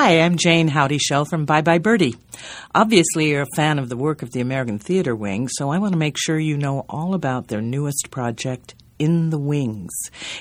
[0.00, 2.14] Hi, I'm Jayne Houdyshell from Bye Bye Birdie.
[2.72, 5.92] Obviously, you're a fan of the work of the American Theater Wing, so I want
[5.92, 9.92] to make sure you know all about their newest project, in the Wings.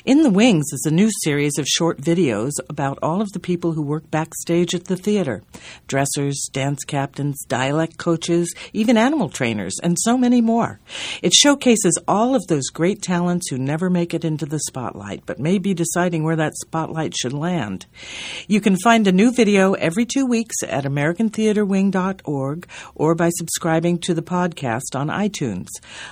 [0.06, 3.74] In the Wings is a new series of short videos about all of the people
[3.74, 5.44] who work backstage at the theater
[5.88, 10.80] dressers, dance captains, dialect coaches, even animal trainers, and so many more.
[11.22, 15.40] It showcases all of those great talents who never make it into the spotlight, but
[15.40, 17.86] may be deciding where that spotlight should land.
[18.48, 24.14] You can find a new video every two weeks at AmericanTheaterWing.org or by subscribing to
[24.14, 25.68] the podcast on iTunes.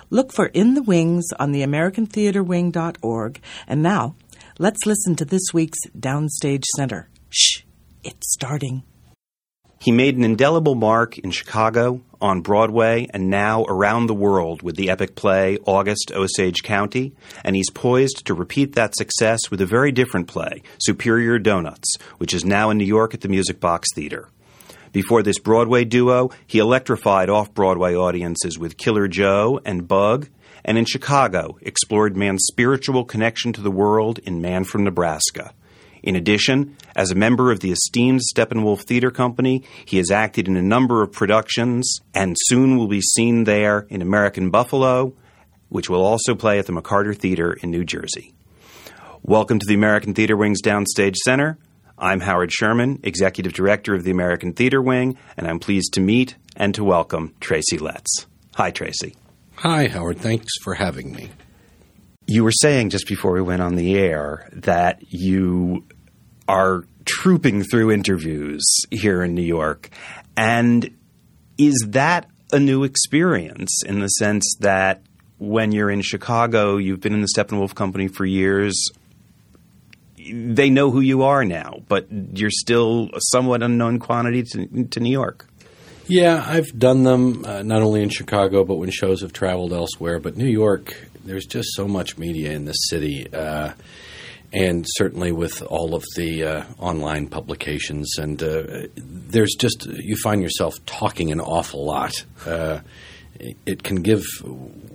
[0.10, 3.42] Look for In the Wings on the American Theater theaterwing.org.
[3.68, 4.16] And now,
[4.60, 7.10] let's listen to this week's Downstage Center.
[7.30, 7.62] Shh,
[8.04, 8.84] it's starting.
[9.80, 14.76] He made an indelible mark in Chicago, on Broadway, and now around the world with
[14.78, 19.66] the epic play August Osage County, and he's poised to repeat that success with a
[19.66, 23.90] very different play, Superior Donuts, which is now in New York at the Music Box
[23.94, 24.30] Theater.
[24.92, 30.30] Before this Broadway duo, he electrified off Broadway audiences with Killer Joe and Bug,
[30.66, 35.54] and in Chicago explored man's spiritual connection to the world in Man from Nebraska.
[36.04, 40.58] In addition, as a member of the esteemed Steppenwolf Theater Company, he has acted in
[40.58, 45.14] a number of productions and soon will be seen there in American Buffalo,
[45.70, 48.34] which will also play at the McCarter Theater in New Jersey.
[49.24, 51.58] Welcome to the American Theater Wing's Downstage Center.
[51.98, 56.36] I'm Howard Sherman, Executive Director of the American Theater Wing, and I'm pleased to meet
[56.56, 58.28] and to welcome Tracy Letts.
[58.56, 59.16] Hi, Tracy.
[59.58, 60.20] Hi, Howard.
[60.20, 61.30] Thanks for having me.
[62.28, 65.86] You were saying just before we went on the air that you
[66.48, 69.90] are trooping through interviews here in New York.
[70.36, 70.90] And
[71.58, 75.02] is that a new experience in the sense that
[75.38, 78.90] when you're in Chicago, you've been in the Steppenwolf Company for years,
[80.18, 85.00] they know who you are now, but you're still a somewhat unknown quantity to, to
[85.00, 85.48] New York?
[86.08, 90.20] Yeah, I've done them uh, not only in Chicago, but when shows have traveled elsewhere.
[90.20, 93.28] But New York, there's just so much media in this city.
[93.34, 93.74] Uh,
[94.54, 100.42] and certainly with all of the uh, online publications, and uh, there's just you find
[100.42, 102.24] yourself talking an awful lot.
[102.46, 102.80] Uh,
[103.40, 104.24] it can give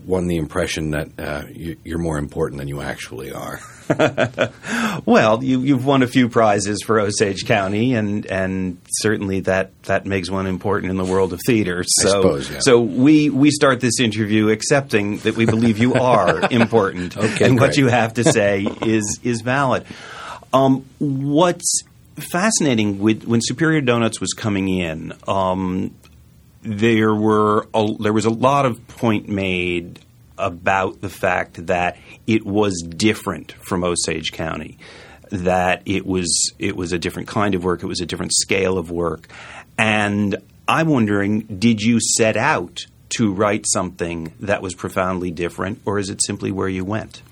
[0.06, 3.60] one the impression that uh, you're more important than you actually are.
[5.06, 10.06] well, you, have won a few prizes for Osage County, and and certainly that, that
[10.06, 11.84] makes one important in the world of theater.
[11.86, 12.58] So, suppose, yeah.
[12.60, 17.58] so we we start this interview accepting that we believe you are important, okay, and
[17.58, 17.68] great.
[17.68, 19.84] what you have to say is is valid.
[20.52, 21.82] Um, what's
[22.16, 25.94] fascinating with when Superior Donuts was coming in, um,
[26.62, 30.00] there were a, there was a lot of point made
[30.40, 31.96] about the fact that
[32.30, 34.78] it was different from Osage County,
[35.30, 38.78] that it was it was a different kind of work, it was a different scale
[38.78, 39.26] of work,
[39.76, 40.36] and
[40.68, 42.86] I'm wondering, did you set out
[43.16, 47.22] to write something that was profoundly different, or is it simply where you went?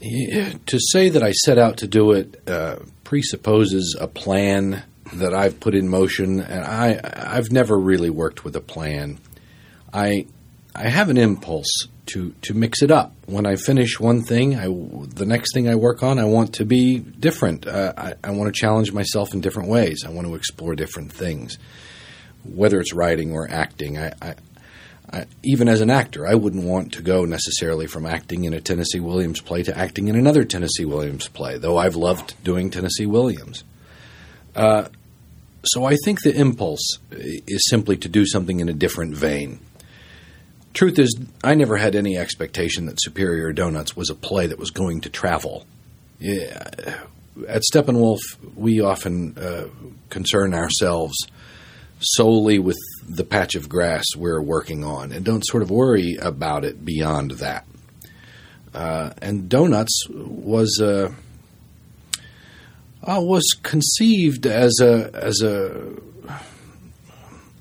[0.00, 4.82] Yeah, to say that I set out to do it uh, presupposes a plan
[5.14, 9.18] that I've put in motion, and I I've never really worked with a plan.
[9.92, 10.26] I
[10.74, 13.14] I have an impulse to to mix it up.
[13.26, 16.64] When I finish one thing, I, the next thing I work on, I want to
[16.64, 17.66] be different.
[17.66, 20.04] Uh, I, I want to challenge myself in different ways.
[20.06, 21.58] I want to explore different things,
[22.44, 23.98] whether it's writing or acting.
[23.98, 24.34] I, I,
[25.12, 28.60] I, even as an actor, I wouldn't want to go necessarily from acting in a
[28.60, 33.06] Tennessee Williams play to acting in another Tennessee Williams play, though I've loved doing Tennessee
[33.06, 33.64] Williams.
[34.54, 34.88] Uh,
[35.64, 39.60] so I think the impulse is simply to do something in a different vein.
[40.78, 44.70] Truth is, I never had any expectation that Superior Donuts was a play that was
[44.70, 45.66] going to travel.
[46.20, 46.68] Yeah,
[47.48, 48.20] at Steppenwolf,
[48.54, 49.64] we often uh,
[50.08, 51.16] concern ourselves
[51.98, 52.76] solely with
[53.08, 57.32] the patch of grass we're working on and don't sort of worry about it beyond
[57.32, 57.66] that.
[58.72, 60.80] Uh, and Donuts was.
[60.80, 61.12] Uh,
[63.02, 65.94] uh, was conceived as a as a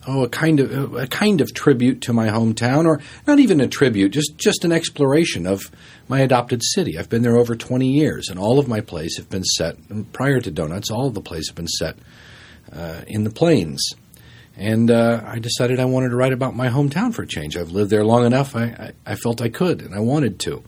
[0.07, 3.68] oh a kind of a kind of tribute to my hometown, or not even a
[3.68, 5.69] tribute, just just an exploration of
[6.07, 6.98] my adopted city.
[6.98, 9.77] I've been there over twenty years, and all of my plays have been set
[10.13, 10.89] prior to Donuts.
[10.89, 11.98] All of the plays have been set
[12.74, 13.92] uh, in the plains.
[14.59, 17.56] And uh, I decided I wanted to write about my hometown for a change.
[17.56, 18.56] I've lived there long enough.
[18.56, 18.63] I,
[19.06, 20.63] I, I felt I could, and I wanted to.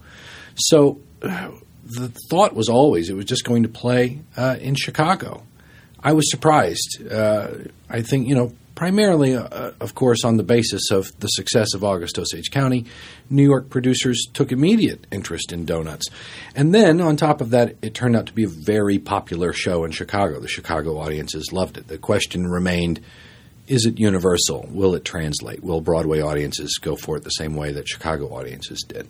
[0.56, 5.44] So the thought was always it was just going to play uh, in Chicago.
[6.01, 7.12] I was surprised.
[7.12, 7.50] Uh,
[7.89, 11.83] I think you know primarily, uh, of course, on the basis of the success of
[11.83, 12.85] August Osage County,
[13.29, 16.07] New York producers took immediate interest in donuts.
[16.55, 19.83] And then, on top of that, it turned out to be a very popular show
[19.83, 20.39] in Chicago.
[20.39, 21.89] The Chicago audiences loved it.
[21.89, 23.01] The question remained
[23.67, 24.65] is it universal?
[24.71, 25.61] Will it translate?
[25.61, 29.09] Will Broadway audiences go for it the same way that Chicago audiences did?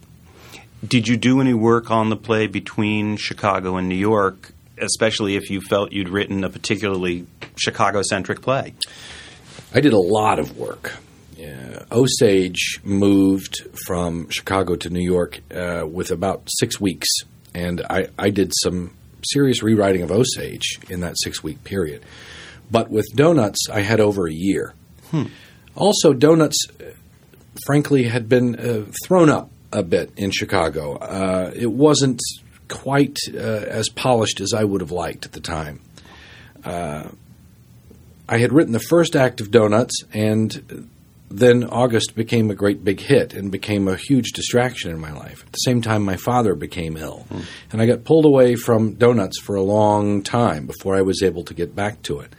[0.85, 5.51] Did you do any work on the play between Chicago and New York, especially if
[5.51, 8.73] you felt you'd written a particularly Chicago centric play?
[9.73, 10.93] I did a lot of work.
[11.39, 17.07] Uh, Osage moved from Chicago to New York uh, with about six weeks,
[17.53, 22.03] and I, I did some serious rewriting of Osage in that six week period.
[22.71, 24.73] But with Donuts, I had over a year.
[25.11, 25.25] Hmm.
[25.75, 26.91] Also, Donuts, uh,
[27.65, 30.95] frankly, had been uh, thrown up a bit in Chicago.
[30.95, 32.19] Uh, it wasn't
[32.67, 35.81] quite uh, as polished as I would have liked at the time.
[38.31, 40.87] I had written the first act of Donuts, and
[41.31, 45.43] then August became a great big hit and became a huge distraction in my life.
[45.45, 47.39] At the same time, my father became ill, Hmm.
[47.71, 51.43] and I got pulled away from Donuts for a long time before I was able
[51.45, 52.33] to get back to it.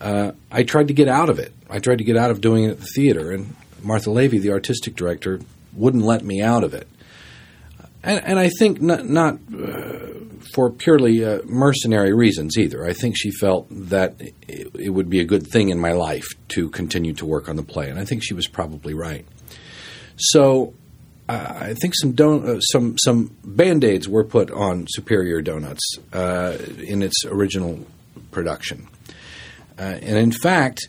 [0.00, 1.52] Uh, I tried to get out of it.
[1.70, 4.50] I tried to get out of doing it at the theater, and Martha Lavey, the
[4.50, 5.40] artistic director,
[5.72, 6.88] wouldn't let me out of it.
[8.02, 9.98] And, and I think not, not uh,
[10.54, 12.86] for purely uh, mercenary reasons either.
[12.86, 16.26] I think she felt that it, it would be a good thing in my life
[16.50, 19.26] to continue to work on the play, and I think she was probably right.
[20.16, 20.72] So
[21.28, 25.98] uh, I think some don- uh, some some band aids were put on Superior Donuts
[26.12, 27.84] uh, in its original
[28.30, 28.86] production,
[29.76, 30.86] uh, and in fact,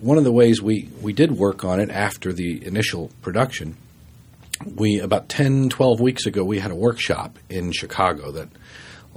[0.00, 3.78] one of the ways we, we did work on it after the initial production,
[4.76, 8.48] we about 10, 12 weeks ago, we had a workshop in Chicago that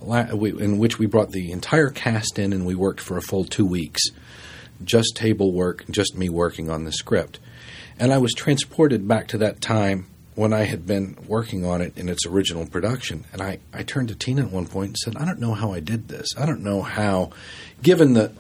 [0.02, 3.66] in which we brought the entire cast in and we worked for a full two
[3.66, 4.02] weeks,
[4.84, 7.40] just table work, just me working on the script,
[8.00, 11.98] and I was transported back to that time when I had been working on it
[11.98, 13.26] in its original production.
[13.34, 15.74] And I, I turned to Tina at one point and said, I don't know how
[15.74, 16.30] I did this.
[16.38, 17.32] I don't know how,
[17.84, 18.32] given the,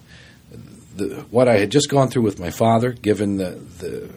[0.96, 4.10] the what I had just gone through with my father, given the, the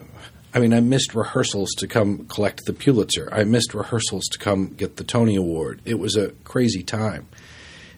[0.53, 3.27] I mean, I missed rehearsals to come collect the Pulitzer.
[3.31, 5.81] I missed rehearsals to come get the Tony Award.
[5.83, 7.27] It was a crazy time.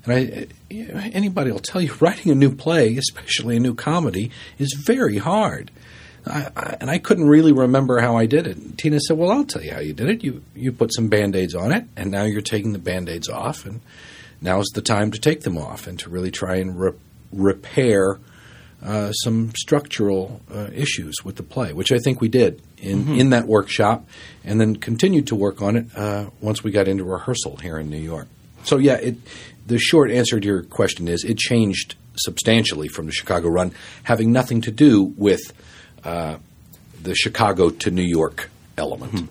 [0.08, 4.74] And I, anybody will tell you, writing a new play, especially a new comedy, is
[4.74, 5.72] very hard.
[6.26, 8.58] I, I, and I couldn't really remember how I did it.
[8.58, 10.24] And Tina said, "Well, I'll tell you how you did it.
[10.24, 13.82] You you put some band-aids on it, and now you're taking the band-aids off, and
[14.42, 16.92] now's the time to take them off and to really try and re-
[17.32, 18.20] repair
[18.84, 23.30] uh, some structural uh, issues with the play, which I think we did in in
[23.32, 24.06] that workshop,
[24.44, 27.90] and then continued to work on it uh, once we got into rehearsal here in
[27.90, 28.28] New York.
[28.64, 29.16] So yeah, it,
[29.68, 33.74] the short answer to your question is it changed substantially from the Chicago run,
[34.04, 35.54] having nothing to do with
[36.04, 36.38] uh,
[37.02, 39.30] the Chicago to New York element.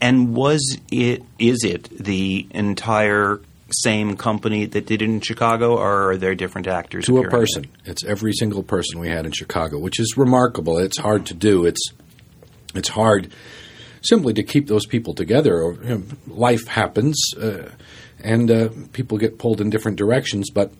[0.00, 3.40] And was it is it the entire
[3.70, 7.06] same company that did it in Chicago, or are there different actors?
[7.06, 7.66] to a person.
[7.84, 10.78] It's every single person we had in Chicago, which is remarkable.
[10.78, 11.64] It's hard to do.
[11.64, 11.92] It's
[12.74, 13.32] it's hard
[14.02, 15.62] simply to keep those people together.
[15.62, 17.70] Or, you know, life happens, uh,
[18.22, 20.50] and uh, people get pulled in different directions.
[20.50, 20.72] But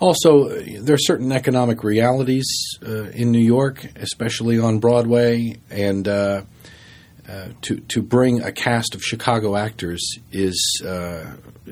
[0.00, 2.46] also, there are certain economic realities
[2.86, 6.42] uh, in New York, especially on Broadway, and uh,
[7.28, 11.24] uh, to to bring a cast of Chicago actors is uh,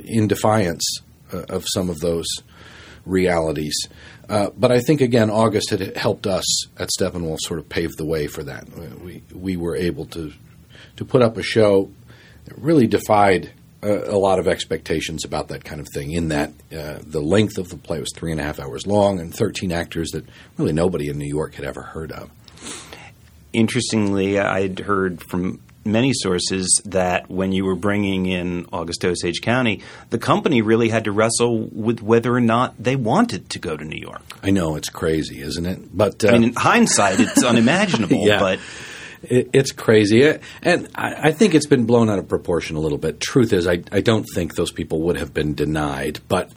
[0.04, 1.00] in defiance
[1.32, 2.26] uh, of some of those
[3.04, 3.76] realities.
[4.28, 8.06] Uh, but I think again, August had helped us at Steppenwolf sort of pave the
[8.06, 8.66] way for that.
[9.02, 10.32] We we were able to
[10.96, 11.90] to put up a show
[12.46, 16.12] that really defied a, a lot of expectations about that kind of thing.
[16.12, 19.20] In that uh, the length of the play was three and a half hours long,
[19.20, 20.24] and thirteen actors that
[20.56, 22.30] really nobody in New York had ever heard of.
[23.52, 29.82] Interestingly, I'd heard from many sources that when you were bringing in August Osage County,
[30.10, 33.84] the company really had to wrestle with whether or not they wanted to go to
[33.84, 34.22] New York.
[34.42, 35.94] I know it's crazy, isn't it?
[35.94, 38.38] But uh, I mean, in hindsight, it's unimaginable, Yeah.
[38.38, 38.58] but
[39.22, 42.80] It, it's crazy, Uh, and I, I think it's been blown out of proportion a
[42.80, 43.20] little bit.
[43.20, 46.20] Truth is, I, I don't think those people would have been denied.
[46.28, 46.50] But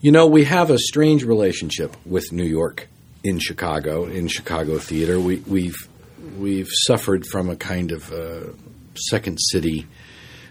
[0.00, 2.88] you know, we have a strange relationship with New York
[3.22, 5.20] in Chicago, in Chicago theater.
[5.20, 5.76] We, we've
[6.38, 8.52] we've suffered from a kind of uh,
[8.94, 9.86] second city.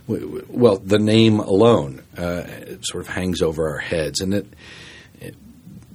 [0.07, 2.43] Well, the name alone uh,
[2.81, 4.47] sort of hangs over our heads, and it.
[5.19, 5.35] it-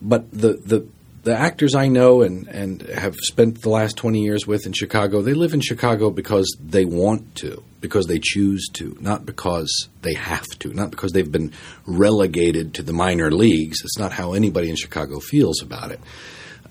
[0.02, 0.86] But the the
[1.24, 5.22] the actors I know and, and have spent the last 20 years with in Chicago,
[5.22, 10.14] they live in Chicago because they want to, because they choose to, not because they
[10.14, 11.52] have to, not because they've been
[11.86, 13.80] relegated to the minor leagues.
[13.82, 16.00] It's not how anybody in Chicago feels about it.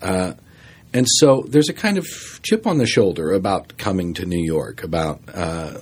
[0.00, 0.34] Uh,
[0.92, 2.06] and so there's a kind of
[2.42, 5.78] chip on the shoulder about coming to New York, about uh,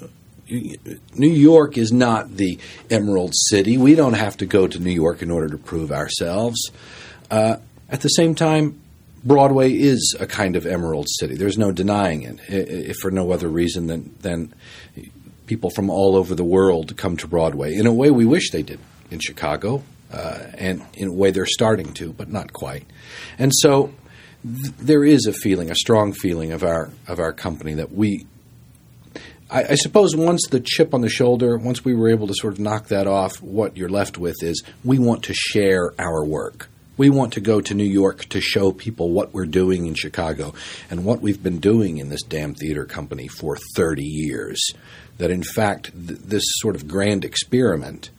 [0.48, 2.58] New York is not the
[2.90, 3.76] Emerald City.
[3.76, 6.70] We don't have to go to New York in order to prove ourselves.
[7.30, 7.56] Uh,
[7.92, 8.80] at the same time,
[9.22, 11.36] Broadway is a kind of Emerald City.
[11.36, 14.54] There's no denying it, if for no other reason than, than
[15.46, 17.74] people from all over the world come to Broadway.
[17.74, 18.80] In a way, we wish they did
[19.10, 22.86] in Chicago, uh, and in a way, they're starting to, but not quite.
[23.38, 23.92] And so,
[24.42, 28.26] th- there is a feeling, a strong feeling of our of our company that we.
[29.50, 32.54] I, I suppose once the chip on the shoulder, once we were able to sort
[32.54, 36.70] of knock that off, what you're left with is we want to share our work
[36.96, 40.54] we want to go to New York to show people what we're doing in Chicago
[40.90, 44.60] and what we've been doing in this damn theater company for 30 years.
[45.18, 48.10] That in fact, th- this sort of grand experiment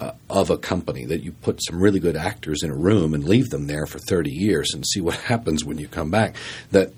[0.00, 3.24] uh, of a company that you put some really good actors in a room and
[3.24, 6.36] leave them there for 30 years and see what happens when you come back,
[6.70, 6.92] that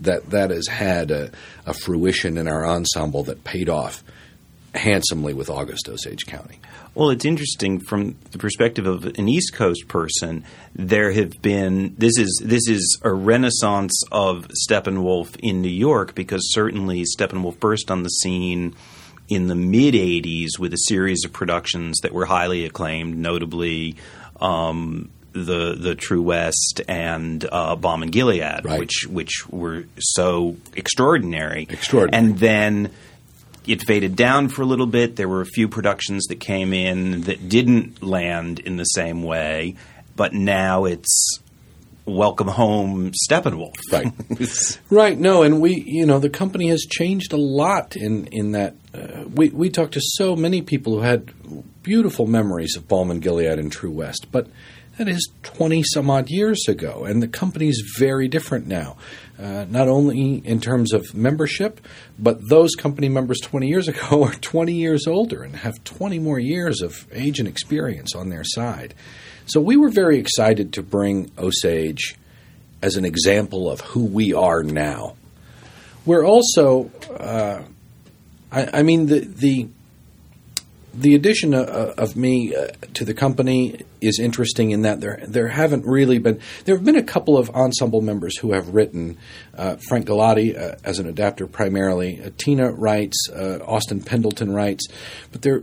[0.00, 1.30] that that has had a,
[1.66, 4.02] a fruition in our ensemble that paid off
[4.74, 6.58] handsomely with August Osage County.
[6.94, 10.44] Well, it's interesting from the perspective of an East Coast person.
[10.74, 16.52] There have been this is this is a renaissance of Steppenwolf in New York because
[16.52, 18.74] certainly Steppenwolf burst on the scene
[19.28, 23.96] in the mid '80s with a series of productions that were highly acclaimed, notably.
[24.40, 28.78] Um, the the True West and uh, Balm in Gilead, right.
[28.78, 32.90] which which were so extraordinary, extraordinary, and then
[33.66, 35.16] it faded down for a little bit.
[35.16, 39.76] There were a few productions that came in that didn't land in the same way,
[40.16, 41.38] but now it's
[42.04, 43.76] welcome home Steppenwolf.
[43.90, 44.78] Right.
[44.90, 45.18] right.
[45.18, 48.74] No, and we, you know, the company has changed a lot in in that.
[48.94, 51.32] Uh, we we talked to so many people who had
[51.82, 54.48] beautiful memories of Balm in Gilead and True West, but
[55.02, 58.96] that is 20 some odd years ago, and the company's very different now.
[59.36, 61.80] Uh, not only in terms of membership,
[62.20, 66.38] but those company members 20 years ago are 20 years older and have 20 more
[66.38, 68.94] years of age and experience on their side.
[69.46, 72.14] So we were very excited to bring Osage
[72.80, 75.16] as an example of who we are now.
[76.06, 77.62] We're also, uh,
[78.52, 79.68] I, I, mean, the, the
[80.94, 85.48] the addition of, of me uh, to the company is interesting in that there there
[85.48, 89.16] haven't really been there have been a couple of ensemble members who have written
[89.56, 94.86] uh, Frank Galati uh, as an adapter primarily uh, Tina writes uh, Austin Pendleton writes
[95.30, 95.62] but there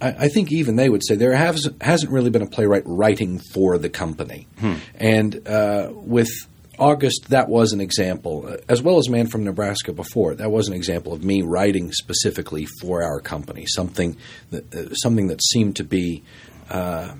[0.00, 3.40] I, I, think even they would say there has, hasn't really been a playwright writing
[3.52, 4.74] for the company hmm.
[4.94, 6.30] and uh, with
[6.78, 10.34] August, that was an example, uh, as well as Man from Nebraska before.
[10.34, 14.16] That was an example of me writing specifically for our company, something
[14.50, 16.22] that uh, something that seemed to be,
[16.70, 17.14] uh,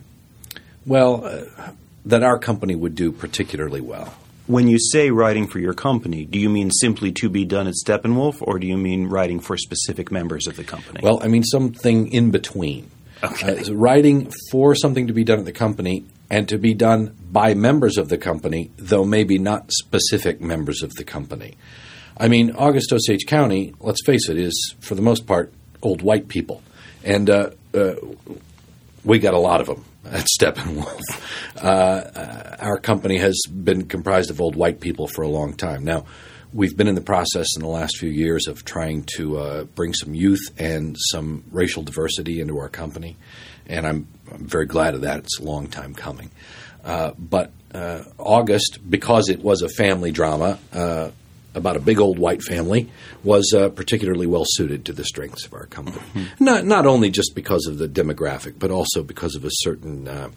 [0.86, 1.70] well, uh,
[2.06, 4.14] that our company would do particularly well.
[4.46, 7.74] When you say writing for your company, do you mean simply to be done at
[7.74, 11.00] Steppenwolf, or do you mean writing for specific members of the company?
[11.02, 12.90] Well, I mean something in between.
[13.22, 13.58] Okay.
[13.58, 17.54] Uh, writing for something to be done at the company and to be done by
[17.54, 21.56] members of the company, though maybe not specific members of the company.
[22.16, 26.28] I mean, August Osage County, let's face it, is for the most part old white
[26.28, 26.62] people.
[27.04, 27.94] And uh, uh,
[29.04, 31.00] we got a lot of them at Steppenwolf.
[31.56, 35.84] Uh, uh, our company has been comprised of old white people for a long time.
[35.84, 36.04] Now,
[36.52, 39.92] we've been in the process in the last few years of trying to uh, bring
[39.94, 43.16] some youth and some racial diversity into our company
[43.68, 45.18] and I'm, I'm very glad of that.
[45.18, 46.30] It's a long time coming.
[46.84, 51.10] Uh, but uh, August, because it was a family drama uh,
[51.54, 52.90] about a big old white family,
[53.22, 55.98] was uh, particularly well suited to the strengths of our company.
[56.14, 56.44] Mm-hmm.
[56.44, 60.32] Not not only just because of the demographic, but also because of a certain.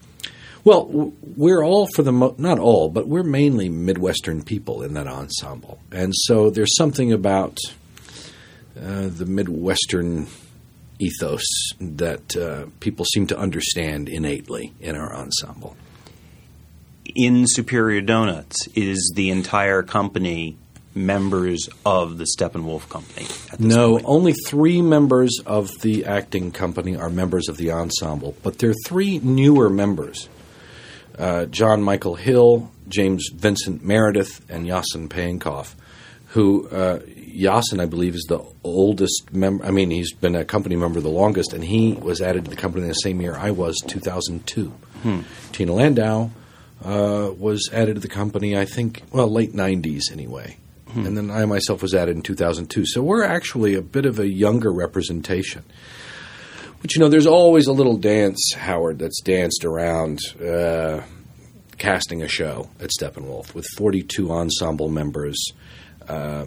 [0.63, 5.07] Well, we're all for the mo- not all, but we're mainly Midwestern people in that
[5.07, 7.57] ensemble, and so there's something about
[8.79, 10.27] uh, the Midwestern
[10.99, 11.43] ethos
[11.79, 15.75] that uh, people seem to understand innately in our ensemble.
[17.15, 20.57] In Superior Donuts, is the entire company
[20.93, 23.27] members of the Steppenwolf Company?
[23.57, 24.05] no, point?
[24.07, 28.85] only three members of the acting company are members of the ensemble, but there are
[28.85, 30.29] three newer members
[31.17, 35.73] uh, Jon Michael Hill, James Vincent Meredith, and Yasen Peyankov,
[36.27, 39.65] who uh, Yasen, I believe, is the oldest member.
[39.65, 42.57] I mean, he's been a company member the longest, and he was added to the
[42.57, 44.67] company the same year I was, 2002.
[44.67, 45.21] Hmm.
[45.51, 46.29] Tina Landau,
[46.83, 50.57] uh, was added to the company, I think, well, late 90s anyway.
[50.93, 52.85] And then I myself was added in 2002.
[52.85, 55.63] So we're actually a bit of a younger representation.
[56.81, 61.01] But you know, there's always a little dance, Howard, that's danced around uh,
[61.77, 65.37] casting a show at Steppenwolf with 42 ensemble members,
[66.07, 66.45] uh,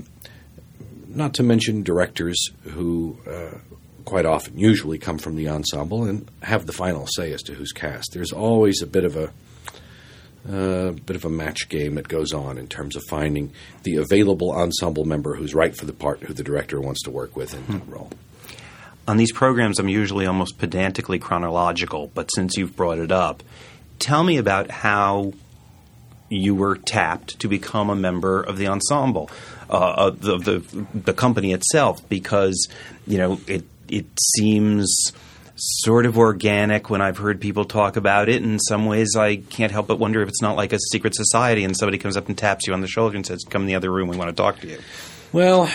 [1.09, 3.59] not to mention directors who uh,
[4.05, 7.73] quite often, usually, come from the ensemble and have the final say as to who's
[7.73, 8.11] cast.
[8.13, 9.33] There's always a bit of a
[10.47, 13.51] uh, bit of a match game that goes on in terms of finding
[13.83, 17.35] the available ensemble member who's right for the part who the director wants to work
[17.35, 18.11] with in that role.
[19.07, 23.43] On these programs, I'm usually almost pedantically chronological, but since you've brought it up,
[23.99, 25.33] tell me about how
[26.31, 29.31] you were tapped to become a member of the ensemble
[29.71, 32.69] uh, of the, the the company itself, because
[33.07, 34.07] you know it it
[34.37, 35.13] seems
[35.57, 38.43] sort of organic when I've heard people talk about it.
[38.43, 41.63] In some ways, I can't help but wonder if it's not like a secret society
[41.63, 43.77] and somebody comes up and taps you on the shoulder and says, "Come in the
[43.77, 44.79] other room, we want to talk to you."
[45.33, 45.69] Well,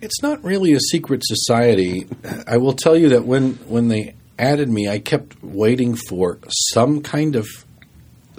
[0.00, 2.06] it's not really a secret society.
[2.46, 6.38] I will tell you that when when they added me, I kept waiting for
[6.70, 7.46] some kind of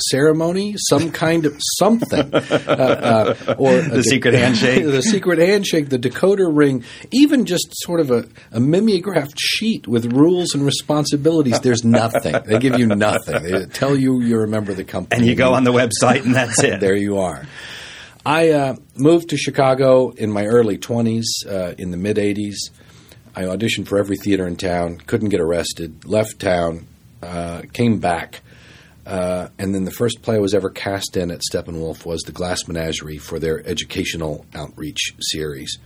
[0.09, 4.85] ceremony, some kind of something, uh, uh, or The secret handshake.
[4.85, 10.13] the secret handshake, the decoder ring, even just sort of a, a mimeographed sheet with
[10.13, 11.59] rules and responsibilities.
[11.63, 12.35] There's nothing.
[12.45, 13.43] They give you nothing.
[13.43, 16.23] They tell you you're a member of the company, And you go on the website,
[16.23, 16.79] and that's it.
[16.79, 17.45] there you are.
[18.29, 22.57] I uh, moved to Chicago in my early 20s, uh, in the mid 80s.
[23.35, 26.85] I auditioned for every theater in town, couldn't get arrested, left town,
[27.23, 28.41] uh, came back.
[29.03, 32.31] Uh, and then the first play I was ever cast in at Steppenwolf was The
[32.31, 35.79] Glass Menagerie for their educational outreach series.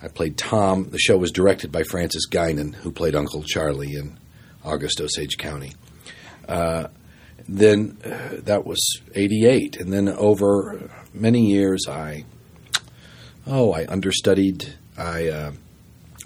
[0.00, 0.90] I played Tom.
[0.90, 4.16] The show was directed by Francis Guinan, who played Uncle Charlie in
[4.62, 5.72] August Osage County
[7.50, 8.78] then uh, that was
[9.14, 12.24] 88 and then over many years i
[13.46, 14.74] oh i understudied.
[14.96, 15.52] I uh,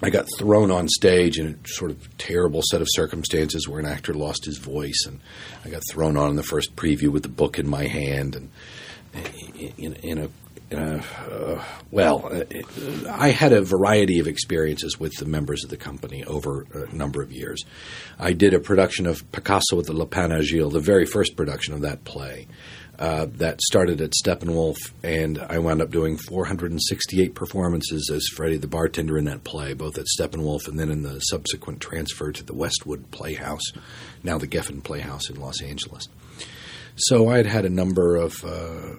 [0.03, 3.87] i got thrown on stage in a sort of terrible set of circumstances where an
[3.87, 5.21] actor lost his voice and
[5.65, 8.51] i got thrown on in the first preview with the book in my hand and
[9.79, 10.29] in, in a
[10.73, 12.45] uh, uh, well, uh,
[13.11, 17.23] I had a variety of experiences with the members of the company over a number
[17.23, 17.65] of years.
[18.19, 21.83] I did a production of Picasso at the Lapin Agile, the very first production of
[21.83, 22.47] that play.
[22.97, 28.69] Uh, that started at Steppenwolf, and I wound up doing 468 performances as Freddie the
[28.69, 32.55] bartender in that play, both at Steppenwolf and then in the subsequent transfer to the
[32.55, 33.73] Westwood Playhouse,
[34.23, 36.07] now the Geffen Playhouse in Los Angeles.
[36.95, 38.95] So I had had a number of uh,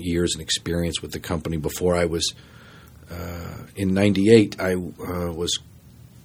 [0.00, 2.34] years and experience with the company before I was
[3.10, 4.60] uh, in '98.
[4.60, 5.58] I uh, was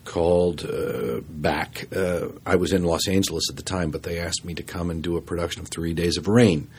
[0.05, 1.87] called uh, back.
[1.93, 4.89] Uh, I was in Los Angeles at the time, but they asked me to come
[4.89, 6.69] and do a production of Three Days of Rain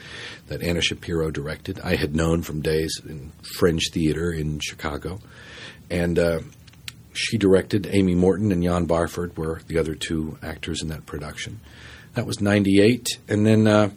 [0.46, 1.80] that Anna Shapiro directed.
[1.80, 5.18] I had known from days in Fringe Theater in Chicago,
[5.90, 6.40] and uh,
[7.12, 7.88] she directed.
[7.90, 11.60] Amy Morton and Ian Barford were the other two actors in that production.
[12.14, 13.90] That was '98, and then uh,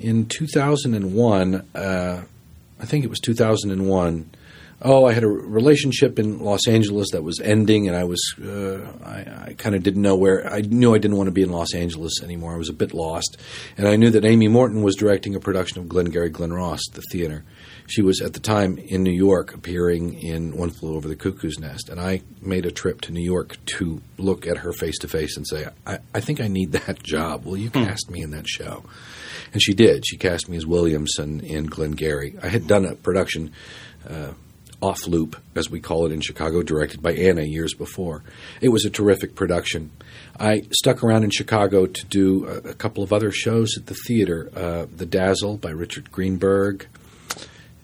[0.00, 2.22] in 2001, uh,
[2.80, 4.30] I think it was 2001.
[4.80, 8.86] Oh, I had a relationship in Los Angeles that was ending, and I was uh,
[9.04, 10.46] I, I kind of didn't know where.
[10.48, 12.54] I knew I didn't want to be in Los Angeles anymore.
[12.54, 13.38] I was a bit lost,
[13.76, 17.02] and I knew that Amy Morton was directing a production of Glengarry Glen Ross, the
[17.10, 17.42] theater.
[17.88, 21.58] She was at the time in New York, appearing in One Flew Over the Cuckoo's
[21.58, 25.08] Nest, and I made a trip to New York to look at her face to
[25.08, 27.44] face and say, I, "I think I need that job.
[27.44, 28.84] Will you cast me in that show?"
[29.52, 30.06] And she did.
[30.06, 32.36] She cast me as Williamson in Glengarry.
[32.42, 33.52] I had done a production,
[34.08, 34.32] uh,
[34.80, 38.22] Off Loop, as we call it in Chicago, directed by Anna years before.
[38.60, 39.90] It was a terrific production.
[40.38, 43.96] I stuck around in Chicago to do a, a couple of other shows at the
[44.06, 46.86] theater uh, The Dazzle by Richard Greenberg.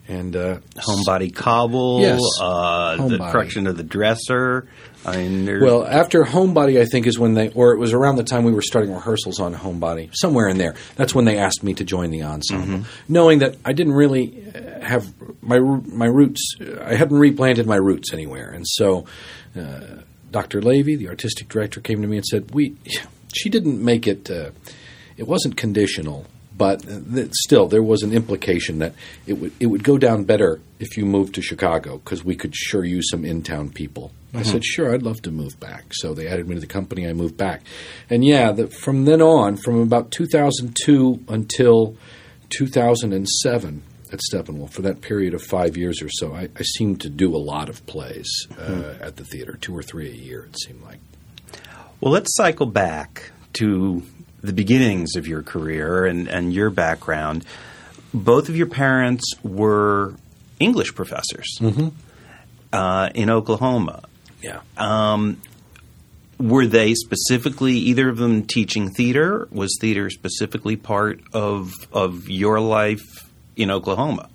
[0.07, 2.21] And uh, Homebody/Kabul, Yes.
[2.39, 3.31] uh, the Homebody.
[3.31, 4.67] correction of the dresser.
[5.03, 8.23] I mean, Well, after Homebody, I think is when they, or it was around the
[8.23, 10.75] time we were starting rehearsals on Homebody, somewhere in there.
[10.95, 14.43] That's when they asked me to join the ensemble, knowing that I didn't really
[14.81, 15.07] have
[15.41, 16.55] my my roots.
[16.81, 19.05] I hadn't replanted my roots anywhere, and so
[19.55, 20.61] uh, Dr.
[20.61, 22.75] Lavey, the artistic director, came to me and said, "We,
[23.33, 24.29] she didn't make it.
[24.29, 24.51] Uh,
[25.17, 26.25] it wasn't conditional."
[26.57, 28.93] But th- still, there was an implication that
[29.27, 32.55] it would it would go down better if you moved to Chicago because we could
[32.55, 34.11] sure use some in town people.
[34.33, 35.85] I said, sure, I'd love to move back.
[35.93, 37.07] So they added me to the company.
[37.07, 37.61] I moved back,
[38.09, 41.95] and yeah, the, from then on, from about 2002 until
[42.49, 47.09] 2007 at Steppenwolf, for that period of five years or so, I, I seemed to
[47.09, 50.45] do a lot of plays uh, at the theater, two or three a year.
[50.45, 50.99] It seemed like.
[52.01, 54.03] Well, let's cycle back to
[54.45, 57.45] the beginnings of your career and, and your background.
[58.13, 60.15] both of your parents were
[60.59, 61.59] English professors
[62.71, 64.03] uh, in Oklahoma.
[64.41, 64.61] Yeah.
[64.77, 65.41] Um,
[66.39, 69.47] were they specifically either of them teaching theater?
[69.51, 73.03] Was theater specifically part of of your life
[73.55, 74.29] in Oklahoma?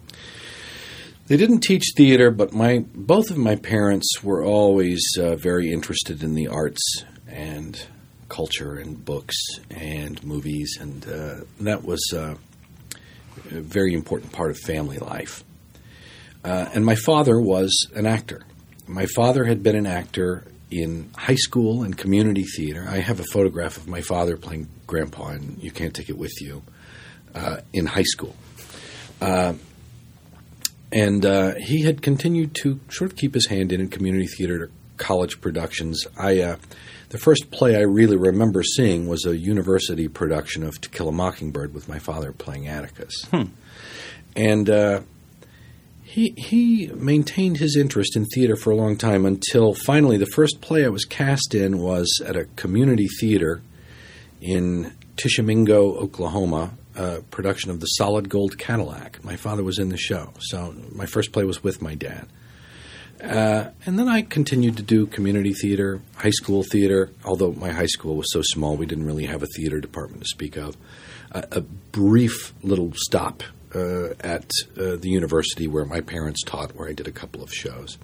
[1.27, 6.23] They didn't teach theater, but my both of my parents were always uh, very interested
[6.23, 7.81] in the arts and
[8.31, 9.37] culture and books
[9.71, 12.35] and movies, and uh, that was uh,
[13.51, 15.45] a very important part of family life.
[16.43, 18.43] Uh, and my father was an actor.
[18.87, 22.87] My father had been an actor in high school and community theater.
[22.89, 26.41] I have a photograph of my father playing Grandpa, and you can't take it with
[26.41, 26.63] you,
[27.35, 28.35] uh, in high school.
[29.21, 29.55] Uh,
[30.93, 31.25] and
[31.59, 36.07] he had continued to sort of keep his hand in in community theater, college productions.
[36.17, 36.57] I
[37.11, 41.13] the first play I really remember seeing was a university production of To Kill a
[41.13, 43.27] Mockingbird with my father playing Atticus,
[44.37, 45.01] and uh,
[46.03, 50.61] he he maintained his interest in theater for a long time until finally the first
[50.61, 53.61] play I was cast in was at a community theater
[54.41, 59.23] in Tishomingo, Oklahoma, a production of the Solid Gold Cadillac.
[59.23, 62.27] My father was in the show, so my first play was with my dad.
[63.23, 67.87] Uh, and then I continued to do community theater, high school theater, although my high
[67.87, 70.77] school was so small we didn't really have a theater department to speak of.
[71.33, 73.43] Uh, a brief little stop
[73.75, 77.53] uh, at uh, the university where my parents taught, where I did a couple of
[77.53, 77.99] shows.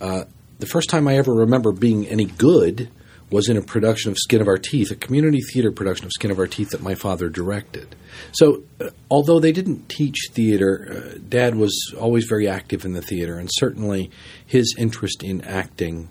[0.00, 0.24] Uh,
[0.58, 2.90] the first time I ever remember being any good
[3.30, 6.30] was in a production of Skin of Our Teeth, a community theater production of Skin
[6.30, 7.96] of Our Teeth that my father directed.
[8.32, 13.02] So, uh, although they didn't teach theater, uh, Dad was always very active in the
[13.02, 14.10] theater, and certainly
[14.46, 16.08] his interest in acting,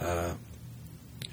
[0.00, 0.34] uh,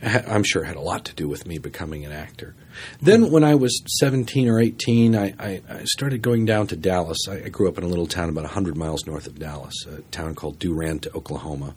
[0.01, 2.55] ha- I'm sure, had a lot to do with me becoming an actor.
[3.01, 7.17] Then, when I was 17 or 18, I, I, I started going down to Dallas.
[7.29, 10.01] I, I grew up in a little town about 100 miles north of Dallas, a
[10.03, 11.75] town called Durant, Oklahoma.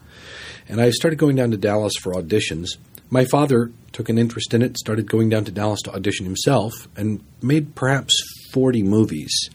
[0.69, 2.69] And I started going down to Dallas for auditions.
[3.11, 6.73] My father took an interest in it, started going down to Dallas to audition himself,
[6.97, 8.15] and made perhaps
[8.53, 9.51] 40 movies.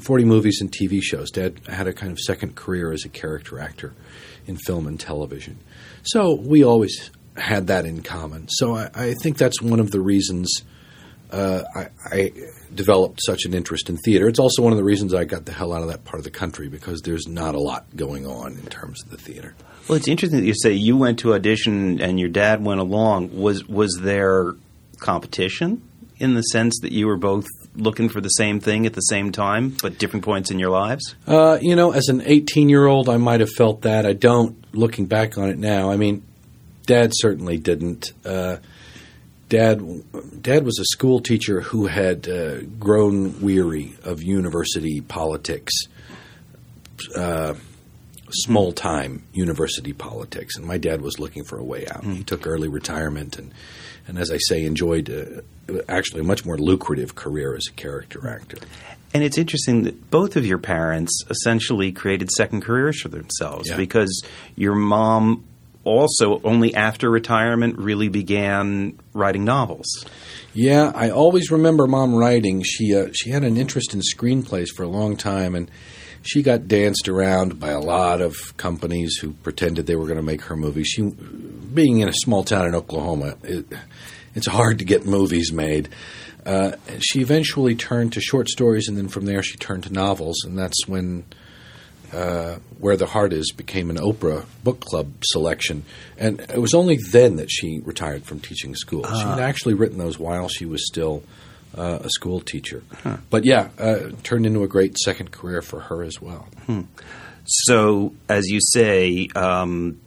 [0.00, 1.30] 40 movies and TV shows.
[1.30, 3.94] Dad had a kind of second career as a character actor
[4.46, 5.56] in film and television.
[6.02, 8.48] So we always had that in common.
[8.48, 10.62] So I, I think that's one of the reasons
[11.30, 12.32] uh, I, I
[12.74, 14.28] developed such an interest in theater.
[14.28, 16.24] It's also one of the reasons I got the hell out of that part of
[16.24, 19.54] the country because there's not a lot going on in terms of the theater.
[19.88, 23.38] Well, it's interesting that you say you went to audition and your dad went along.
[23.38, 24.54] Was was there
[24.98, 25.82] competition
[26.18, 29.32] in the sense that you were both looking for the same thing at the same
[29.32, 31.14] time, but different points in your lives?
[31.26, 34.04] Uh, you know, as an 18 year old, I might have felt that.
[34.04, 35.90] I don't, looking back on it now.
[35.90, 36.22] I mean,
[36.86, 38.12] Dad certainly didn't.
[38.24, 38.56] Uh,
[39.48, 39.82] Dad,
[40.42, 45.72] Dad was a school teacher who had uh, grown weary of university politics,
[47.16, 47.54] uh,
[48.30, 52.04] small time university politics, and my dad was looking for a way out.
[52.04, 53.52] He took early retirement, and
[54.06, 58.26] and as I say, enjoyed uh, actually a much more lucrative career as a character
[58.28, 58.56] actor.
[59.14, 63.76] And it's interesting that both of your parents essentially created second careers for themselves Yeah.
[63.76, 64.22] because
[64.54, 65.44] your mom
[65.84, 69.86] also only after retirement really began writing novels.
[70.52, 72.62] Yeah, I always remember mom writing.
[72.62, 75.70] She uh, she had an interest in screenplays for a long time, and
[76.22, 80.22] she got danced around by a lot of companies who pretended they were going to
[80.22, 80.88] make her movies.
[80.88, 83.66] She, being in a small town in Oklahoma, it,
[84.34, 85.88] it's hard to get movies made.
[86.44, 90.44] Uh, she eventually turned to short stories, and then from there she turned to novels,
[90.44, 91.24] and that's when
[92.12, 95.84] uh, Where the Heart Is became an Oprah book club selection.
[96.16, 99.04] And it was only then that she retired from teaching school.
[99.04, 101.22] She had actually written those while she was still
[101.76, 102.82] uh, a school teacher.
[103.30, 106.48] But yeah, uh, turned into a great second career for her as well.
[107.44, 110.00] So, as you say, um,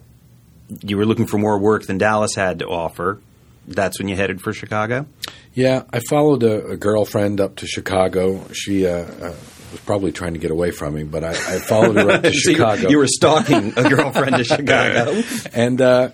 [0.82, 3.20] you were looking for more work than Dallas had to offer.
[3.66, 5.06] That's when you headed for Chicago?
[5.54, 8.44] Yeah, I followed a, a girlfriend up to Chicago.
[8.52, 9.34] She uh, uh,
[9.70, 12.32] was probably trying to get away from me, but I, I followed her up to
[12.32, 12.88] So you- Chicago.
[12.88, 15.22] You, were stalking a girlfriend to Chicago.
[15.52, 16.08] and uh,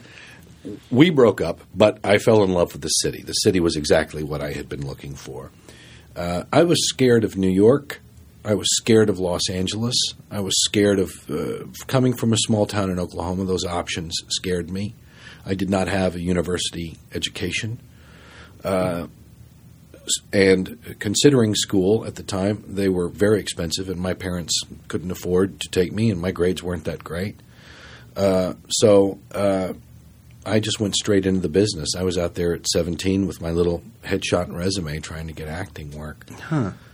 [0.90, 3.22] we broke up, but I fell in love with the city.
[3.22, 5.50] The city was exactly what I had been looking for.
[6.16, 8.00] Uh, I was scared of New York.
[8.44, 9.96] I was scared of Los Angeles.
[10.30, 13.44] I was scared of uh, coming from a small town in Oklahoma.
[13.44, 14.94] Those options scared me.
[15.44, 17.78] I did not have a university education.
[18.64, 19.06] Uh,
[20.32, 25.60] and considering school at the time, they were very expensive, and my parents couldn't afford
[25.60, 27.38] to take me, and my grades weren't that great.
[28.16, 29.74] Uh, so uh,
[30.46, 31.90] I just went straight into the business.
[31.96, 35.48] I was out there at 17 with my little headshot and resume trying to get
[35.48, 36.26] acting work.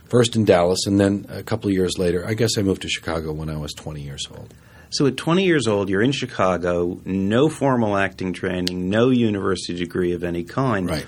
[0.09, 2.89] First in Dallas, and then a couple of years later, I guess I moved to
[2.89, 4.53] Chicago when I was 20 years old.
[4.91, 10.13] So at 20 years old, you're in Chicago, no formal acting training, no university degree
[10.13, 10.89] of any kind.
[10.89, 11.07] Right.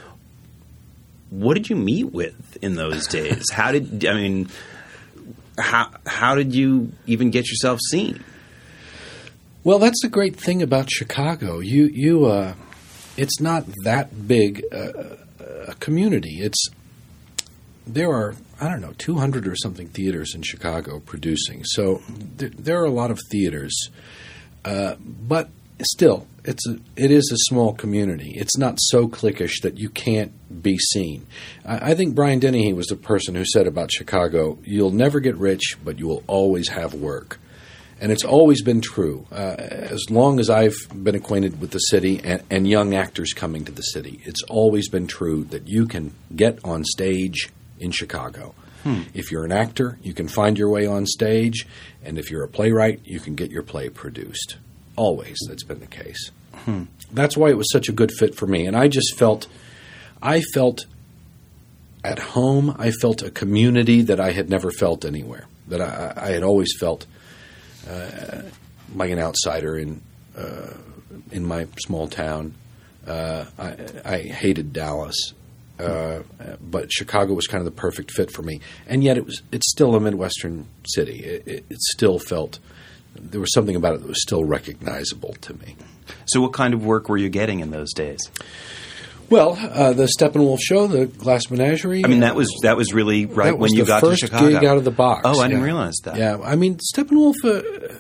[1.30, 3.50] What did you meet with in those days?
[3.52, 4.50] how did I mean?
[5.60, 8.23] How how did you even get yourself seen?
[9.63, 11.60] Well, that's the great thing about Chicago.
[11.60, 12.54] You you uh,
[13.17, 15.17] it's not that big a,
[15.70, 16.39] a community.
[16.41, 16.70] It's
[17.86, 21.63] there are I don't know 200 or something theaters in Chicago producing.
[21.63, 22.02] So
[22.38, 23.89] th- there are a lot of theaters,
[24.65, 25.50] uh, but
[25.84, 28.34] still, it's a, it is a small community.
[28.36, 30.32] It's not so cliquish that you can't
[30.63, 31.28] be seen.
[31.65, 35.36] I, I think Brian Dennehy was the person who said about Chicago, "You'll never get
[35.38, 37.39] rich, but you will always have work."
[37.99, 39.25] And it's always been true.
[39.31, 43.65] Uh, as long as I've been acquainted with the city and, and young actors coming
[43.65, 48.53] to the city, it's always been true that you can get on stage in Chicago.
[48.83, 49.03] Hmm.
[49.13, 51.67] If you're an actor, you can find your way on stage,
[52.03, 54.57] and if you're a playwright, you can get your play produced.
[54.95, 56.31] Always, that's been the case.
[56.53, 56.83] Hmm.
[57.12, 59.47] That's why it was such a good fit for me, and I just felt,
[60.21, 60.86] I felt
[62.03, 62.75] at home.
[62.77, 65.47] I felt a community that I had never felt anywhere.
[65.67, 67.05] That I, I had always felt
[67.89, 68.41] uh,
[68.95, 70.02] like an outsider in
[70.38, 70.73] uh,
[71.32, 72.54] in my small town.
[73.06, 75.34] Uh, I, I hated Dallas,
[75.80, 76.23] uh,
[76.62, 78.60] but Chicago was kind of the perfect fit for me.
[78.86, 81.23] And yet, it was it's still a midwestern city.
[81.23, 82.60] It, it, it still felt
[83.15, 85.76] there was something about it that was still recognizable to me.
[86.26, 88.19] So, what kind of work were you getting in those days?
[89.30, 92.04] Well, uh, the Steppenwolf show, the Glass Menagerie.
[92.06, 94.50] I mean, that was that was really right was when you got to Chicago.
[94.50, 95.24] gig out of the box.
[95.26, 96.18] Oh, I didn't realize that.
[96.18, 97.36] Yeah, I mean, Steppenwolf.
[97.44, 98.00] Uh,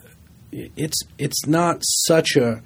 [0.51, 2.61] it's it's not such a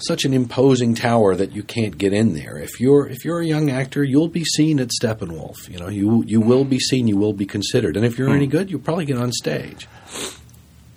[0.00, 2.56] such an imposing tower that you can't get in there.
[2.56, 5.68] If you're if you're a young actor, you'll be seen at Steppenwolf.
[5.68, 7.08] You know, you you will be seen.
[7.08, 7.96] You will be considered.
[7.96, 9.88] And if you're any good, you'll probably get on stage.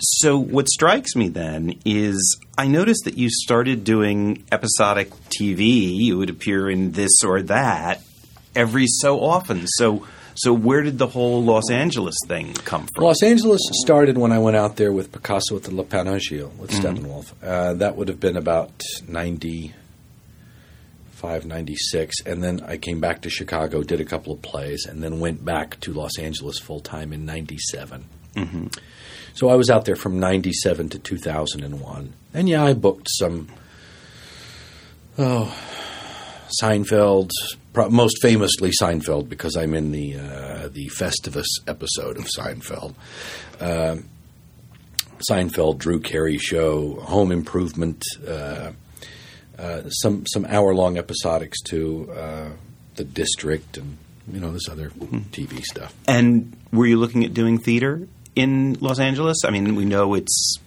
[0.03, 5.95] So, what strikes me then is I noticed that you started doing episodic TV.
[5.95, 8.01] You would appear in this or that
[8.55, 9.67] every so often.
[9.67, 13.03] So, so where did the whole Los Angeles thing come from?
[13.05, 16.71] Los Angeles started when I went out there with Picasso at the Lapin Agile with
[16.71, 17.05] Mm-hmm.
[17.05, 17.33] Steppenwolf.
[17.43, 22.15] Uh, that would have been about 95, 96.
[22.25, 25.45] And then I came back to Chicago, did a couple of plays, and then went
[25.45, 28.05] back to Los Angeles full time in 97.
[28.35, 28.67] Mm-hmm.
[29.33, 32.13] So I was out there from 97 to 2001.
[32.33, 33.47] And yeah, I booked some,
[35.17, 35.55] oh,
[36.61, 37.31] Seinfeld,
[37.89, 42.93] most famously Seinfeld, because I'm in the uh, the Festivus episode of Seinfeld.
[43.59, 44.05] Um
[45.29, 48.71] Seinfeld, Drew Carey show, Home Improvement, uh,
[49.57, 52.49] uh, some some hour long episodics to uh,
[52.95, 53.97] the District, and
[54.31, 55.93] you know this other TV stuff.
[56.07, 59.37] And were you looking at doing theater in Los Angeles?
[59.45, 60.57] I mean, we know it's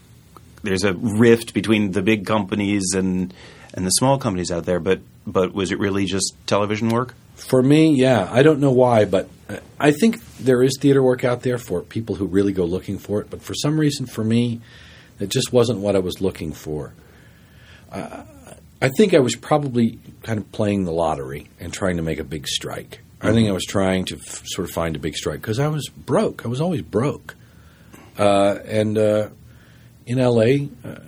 [0.62, 3.32] there's a rift between the big companies and
[3.74, 7.14] and the small companies out there, but but was it really just television work?
[7.34, 9.28] For me, yeah, I don't know why, but
[9.78, 13.20] I think there is theater work out there for people who really go looking for
[13.20, 13.28] it.
[13.28, 14.60] But for some reason, for me,
[15.18, 16.92] it just wasn't what I was looking for.
[17.90, 18.22] Uh,
[18.80, 22.24] I think I was probably kind of playing the lottery and trying to make a
[22.24, 23.00] big strike.
[23.20, 25.68] I think I was trying to f- sort of find a big strike because I
[25.68, 26.44] was broke.
[26.44, 27.34] I was always broke.
[28.18, 29.28] Uh, and uh,
[30.06, 31.00] in LA, uh,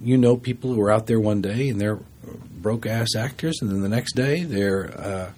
[0.00, 1.98] you, know people who are out there one day and they're
[2.60, 5.30] broke ass actors, and then the next day they're uh,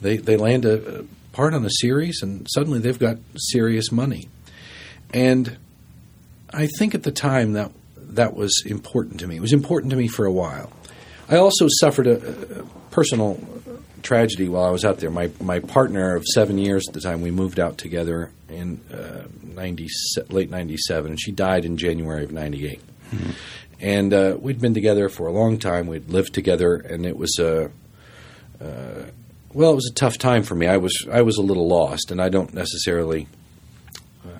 [0.00, 4.28] they they land a, a part on a series, and suddenly they've got serious money.
[5.12, 5.56] And
[6.50, 9.36] I think at the time that that was important to me.
[9.36, 10.70] It was important to me for a while.
[11.28, 13.40] I also suffered a, a personal
[14.06, 15.10] tragedy while I was out there.
[15.10, 19.24] My my partner of seven years at the time, we moved out together in uh,
[19.42, 19.88] 90,
[20.30, 22.80] late '97, and she died in January of '98.
[23.78, 25.86] And uh, we'd been together for a long time.
[25.86, 27.70] We'd lived together, and it was a
[28.60, 29.04] uh,
[29.52, 30.66] well, it was a tough time for me.
[30.66, 33.26] I was I was a little lost, and I don't necessarily.
[34.24, 34.30] Uh,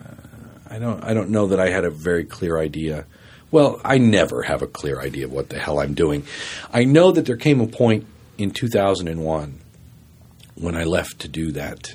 [0.71, 1.03] I don't.
[1.03, 3.07] I don't know that I had a very clear idea.
[3.51, 6.27] Well, I never have a clear idea of what the hell I'm doing.
[6.73, 8.07] I know that there came a point
[8.39, 9.61] in 2001
[10.55, 11.95] when I left to do that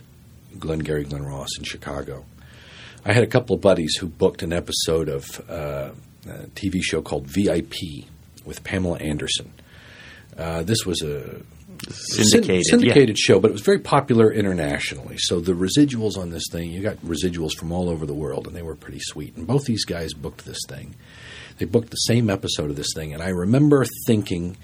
[0.59, 2.25] Glengarry Glen Ross in Chicago.
[3.03, 5.91] I had a couple of buddies who booked an episode of uh,
[6.27, 7.73] a TV show called VIP
[8.45, 9.51] with Pamela Anderson.
[10.37, 11.41] Uh, this was a
[11.89, 15.15] Syndicated, syn- syndicated show, but it was very popular internationally.
[15.17, 18.55] So the residuals on this thing, you got residuals from all over the world, and
[18.55, 19.35] they were pretty sweet.
[19.35, 20.93] And both these guys booked this thing.
[21.57, 24.57] They booked the same episode of this thing, and I remember thinking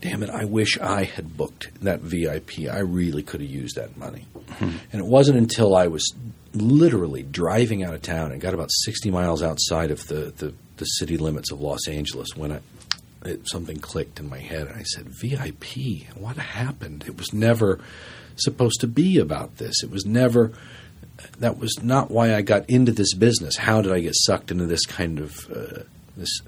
[0.00, 2.68] damn it, I wish I had booked that VIP.
[2.70, 4.26] I really could have used that money.
[4.60, 6.14] And it wasn't until I was
[6.54, 10.84] literally driving out of town and got about 60 miles outside of the, the, the
[10.84, 12.60] city limits of Los Angeles when I,
[13.24, 14.66] it, something clicked in my head.
[14.66, 17.04] And I said, VIP, what happened?
[17.06, 17.78] It was never
[18.36, 19.82] supposed to be about this.
[19.82, 20.52] It was never,
[21.38, 23.56] that was not why I got into this business.
[23.56, 25.82] How did I get sucked into this kind of, uh,
[26.16, 26.40] this,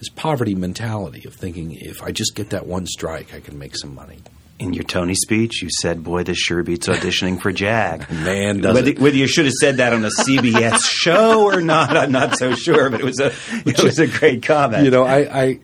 [0.00, 3.76] this poverty mentality of thinking if I just get that one strike, I can make
[3.76, 4.18] some money.
[4.58, 8.74] In your Tony speech, you said, "Boy, this sure beats auditioning for Jag." Man, does
[8.74, 12.36] whether, whether you should have said that on a CBS show or not, I'm not
[12.36, 12.90] so sure.
[12.90, 13.32] But it was a
[13.64, 14.84] it was a great comment.
[14.84, 15.60] You know, I, I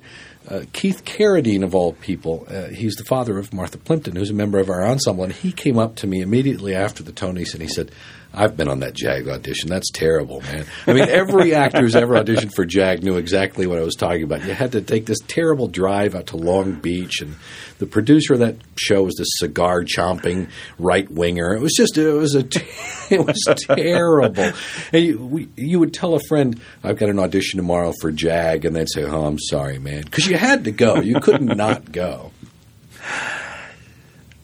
[0.49, 4.35] uh, Keith Carradine of all people, uh, he's the father of Martha Plimpton, who's a
[4.35, 7.62] member of our ensemble, and he came up to me immediately after the Tonys and
[7.62, 7.90] he said,
[8.37, 9.68] "I've been on that Jag audition.
[9.68, 13.79] That's terrible, man." I mean, every actor who's ever auditioned for Jag knew exactly what
[13.79, 14.44] I was talking about.
[14.44, 17.37] You had to take this terrible drive out to Long Beach, and
[17.79, 21.55] the producer of that show was this cigar chomping right winger.
[21.55, 22.40] It was just, it was a,
[23.11, 24.53] it was terrible.
[24.92, 28.64] And you, we, you would tell a friend, "I've got an audition tomorrow for Jag,"
[28.64, 30.96] and they'd say, "Oh, I'm sorry, man," because you had to go.
[31.01, 32.33] You couldn't not go.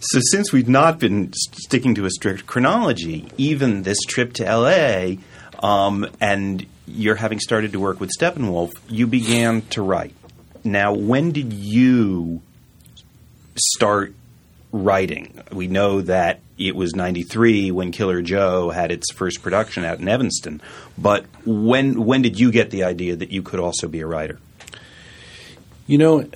[0.04, 5.18] So, since we've not been sticking to a strict chronology, even this trip to LA,
[5.64, 10.12] um, and you're having started to work with Steppenwolf, you began to write.
[10.64, 12.42] Now, when did you
[13.54, 14.12] start
[14.72, 15.40] writing?
[15.52, 20.08] We know that it was 93 when Killer Joe had its first production out in
[20.08, 20.60] Evanston,
[20.98, 24.40] but when, when did you get the idea that you could also be a writer?
[25.86, 26.28] You know,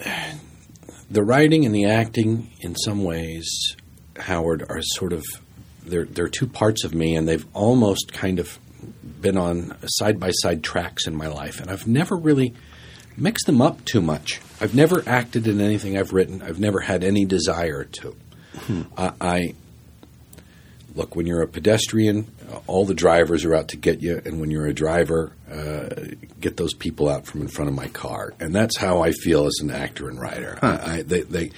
[1.10, 3.76] the writing and the acting, in some ways,
[4.16, 5.24] Howard, are sort of
[5.84, 8.58] they're they're two parts of me, and they've almost kind of
[9.20, 12.54] been on side by side tracks in my life, and I've never really
[13.16, 14.40] mixed them up too much.
[14.60, 16.42] I've never acted in anything I've written.
[16.42, 18.16] I've never had any desire to.
[18.54, 18.82] Hmm.
[18.96, 19.54] I, I
[20.96, 22.26] look when you're a pedestrian,
[22.66, 25.88] all the drivers are out to get you, and when you're a driver, uh,
[26.40, 29.46] get those people out from in front of my car, and that's how I feel
[29.46, 30.58] as an actor and writer.
[30.62, 31.50] I, I, they, they,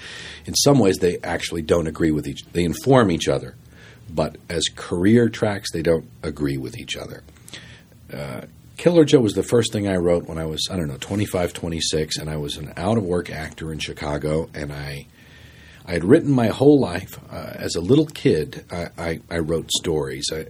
[0.44, 2.44] in some ways, they actually don't agree with each.
[2.53, 3.55] They inform each other,
[4.11, 7.22] but as career tracks, they don't agree with each other.
[8.12, 8.42] Uh,
[8.77, 11.53] Killer Joe was the first thing I wrote when I was, I don't know, 25,
[11.53, 15.07] 26, and I was an out of work actor in Chicago, and I.
[15.88, 17.18] I had written my whole life.
[17.33, 20.27] Uh, as a little kid, I, I, I wrote stories.
[20.31, 20.44] I,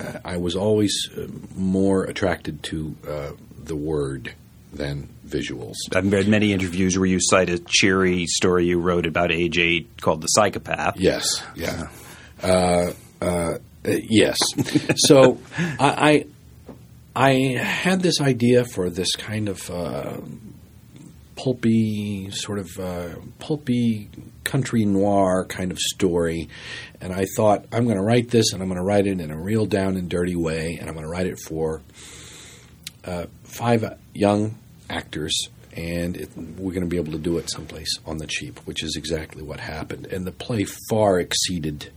[0.00, 3.30] uh, I was always uh, more attracted to uh,
[3.62, 4.32] the word
[4.72, 5.74] than visuals.
[5.94, 10.00] I've read many interviews where you cite a cheery story you wrote about age eight
[10.00, 10.96] called The Psychopath.
[10.96, 11.88] Yes, yeah,
[12.42, 14.38] uh, uh, yes.
[14.96, 16.24] so I,
[17.14, 20.18] I I had this idea for this kind of uh,
[21.36, 24.08] pulpy, sort of uh, pulpy
[24.44, 26.48] country noir kind of story,
[27.00, 29.30] and I thought I'm going to write this, and I'm going to write it in
[29.30, 31.82] a real down and dirty way, and I'm going to write it for
[33.04, 34.56] uh, five young
[34.90, 35.48] actors.
[35.76, 38.82] And it, we're going to be able to do it someplace on the cheap, which
[38.82, 40.06] is exactly what happened.
[40.06, 41.92] And the play far exceeded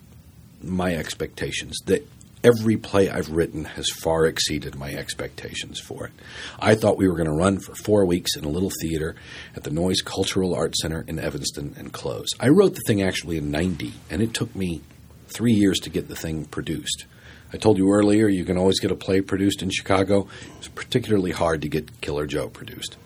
[0.62, 1.78] my expectations.
[1.86, 2.06] That
[2.44, 6.14] every play I've written has far exceeded my expectations for it.
[6.60, 9.16] I thought we were going to run for four weeks in a little theater
[9.56, 12.28] at the Noyes Cultural Arts Center in Evanston and close.
[12.40, 14.82] I wrote the thing actually in 90, and it took me
[15.28, 17.06] three years to get the thing produced.
[17.52, 20.28] I told you earlier you can always get a play produced in Chicago.
[20.58, 22.98] It's particularly hard to get Killer Joe produced.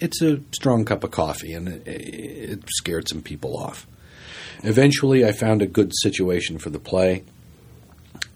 [0.00, 3.86] It's a strong cup of coffee, and it, it scared some people off.
[4.62, 7.24] Eventually, I found a good situation for the play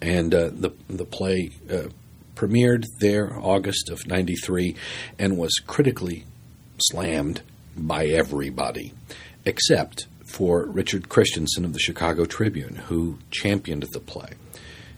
[0.04, 1.88] and uh, the the play uh,
[2.34, 4.76] premiered there August of '93
[5.18, 6.24] and was critically
[6.78, 7.40] slammed
[7.76, 8.92] by everybody
[9.46, 14.30] except for Richard Christiansen of the Chicago Tribune, who championed the play.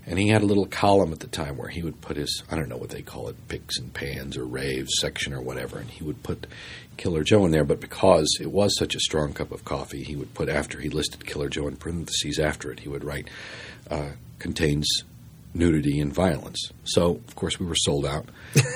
[0.06, 2.54] And he had a little column at the time where he would put his, I
[2.54, 5.90] don't know what they call it, picks and pans or raves section or whatever, and
[5.90, 6.46] he would put
[6.96, 7.64] Killer Joe in there.
[7.64, 10.88] But because it was such a strong cup of coffee, he would put, after he
[10.88, 13.28] listed Killer Joe in parentheses after it, he would write,
[13.90, 15.04] uh, contains
[15.54, 16.70] nudity and violence.
[16.84, 18.28] So, of course, we were sold out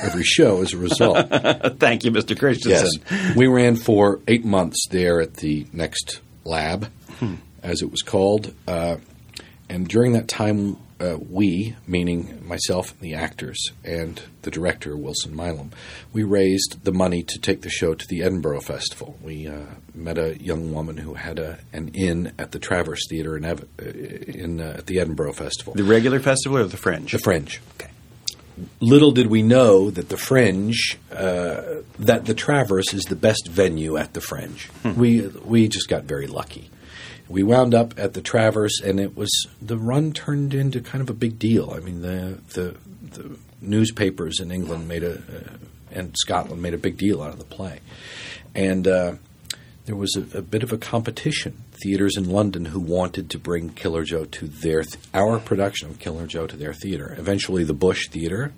[0.03, 1.29] every show as a result.
[1.79, 2.39] Thank you, Mr.
[2.39, 3.03] Christiansen.
[3.11, 3.37] Yes.
[3.37, 6.91] We ran for eight months there at the next lab,
[7.63, 8.55] as it was called.
[8.67, 8.97] Uh,
[9.69, 15.35] and during that time, uh, we, meaning myself and the actors and the director, Wilson
[15.35, 15.71] Milam,
[16.13, 19.19] we raised the money to take the show to the Edinburgh Festival.
[19.23, 19.61] We uh,
[19.95, 23.67] met a young woman who had a, an inn at the Traverse Theatre in, Ev-
[23.81, 25.75] uh, in uh, at the Edinburgh Festival.
[25.75, 27.11] The regular festival or the Fringe?
[27.13, 27.61] The Fringe.
[27.75, 27.91] Okay.
[28.81, 31.63] little did we know that the Fringe, uh,
[31.99, 34.69] that the Traverse is the best venue at the Fringe.
[34.85, 36.71] We we just got very lucky.
[37.31, 39.31] We wound up at the Traverse, and it was
[39.63, 41.73] the run turned into kind of a big deal.
[41.75, 45.57] I mean, the the, the newspapers in England made a uh,
[45.93, 47.81] and Scotland made a big deal out of the play,
[48.55, 49.15] and uh,
[49.87, 51.63] there was a, a, bit of a competition.
[51.83, 56.01] Theaters in London who wanted to bring Killer Joe to their th- our production of
[56.01, 57.15] Killer Joe to their theater.
[57.17, 58.53] Eventually, the Bush Theater,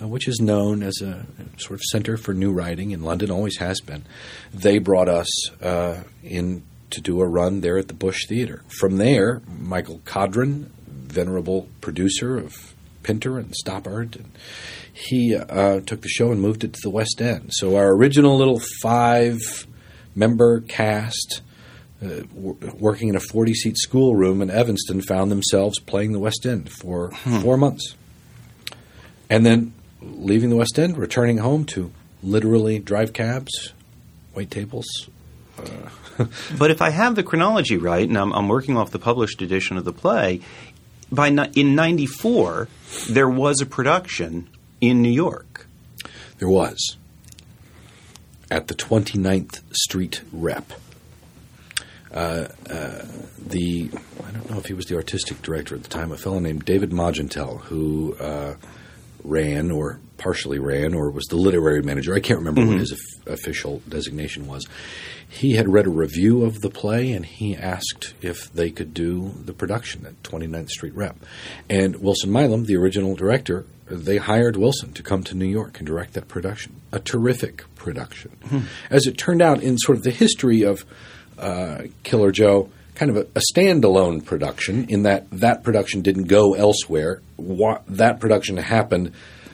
[0.00, 1.26] uh, which is known as a
[1.56, 4.04] sort of center for new writing in London, always has been.
[4.52, 6.62] They brought us uh, in
[6.96, 8.64] to do a run there at the Bush Theater.
[8.68, 14.32] From there, Michael Codron, venerable producer of Pinter and Stoppard, and
[14.90, 17.50] he uh, took the show and moved it to the West End.
[17.52, 19.38] So our original little five
[20.14, 21.42] member cast
[22.02, 26.46] uh, w- working in a 40 seat schoolroom in Evanston found themselves playing the West
[26.46, 27.40] End for hmm.
[27.40, 27.94] four months.
[29.28, 31.92] And then leaving the West End, returning home to
[32.22, 33.74] literally drive cabs,
[34.34, 34.86] wait tables.
[35.58, 35.90] Uh.
[36.58, 39.76] but if I have the chronology right, and I'm, I'm, working off the published edition
[39.76, 40.40] of the play,
[41.10, 42.68] by in '94
[43.10, 44.48] there was a production
[44.80, 45.66] in New York.
[46.38, 46.96] There was
[48.50, 50.72] at the 29th Street Rep.
[52.12, 53.04] Uh, uh,
[53.38, 53.90] the
[54.24, 56.64] I don't know if he was the artistic director at the time, a fellow named
[56.64, 58.54] David Mogentale, who uh,
[59.24, 62.14] ran or partially ran or was the literary manager.
[62.14, 62.70] I can't remember mm-hmm.
[62.72, 64.66] what his official designation was.
[65.28, 69.34] He had read a review of the play and he asked if they could do
[69.44, 71.16] the production at 29th Street Rep.
[71.68, 75.86] And Wilson Milam, the original director, they hired Wilson to come to New York and
[75.86, 76.80] direct that production.
[76.92, 78.32] A terrific production.
[78.46, 78.60] Hmm.
[78.90, 80.84] As it turned out, in sort of the history of
[81.38, 86.54] uh, Killer Joe, kind of a, a, standalone production in that that production didn't go
[86.54, 87.22] elsewhere.
[87.38, 89.12] that production happened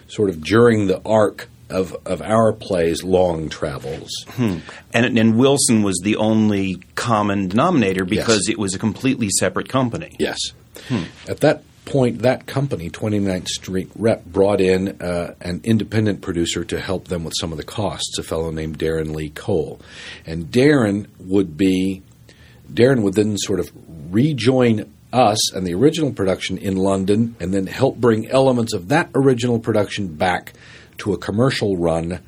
[0.09, 4.11] sort of during the arc of, of our play's long travels.
[4.29, 4.59] Hmm.
[4.93, 8.51] And, and Wilson was the only common denominator because yes.
[8.51, 10.15] it was a completely separate company.
[10.19, 10.39] Yes.
[10.89, 11.05] Hmm.
[11.29, 16.81] At that point, that company, 29th Street Rep, brought in uh, an independent producer to
[16.81, 19.81] help them with some of the costs, a fellow named Darren Lee Cole.
[20.27, 22.03] And Darren would be,
[22.73, 23.71] Darren would then sort of
[24.11, 29.11] rejoin us and the original production in London and then help bring elements of that
[29.15, 30.55] original production back
[30.99, 32.21] to a commercial run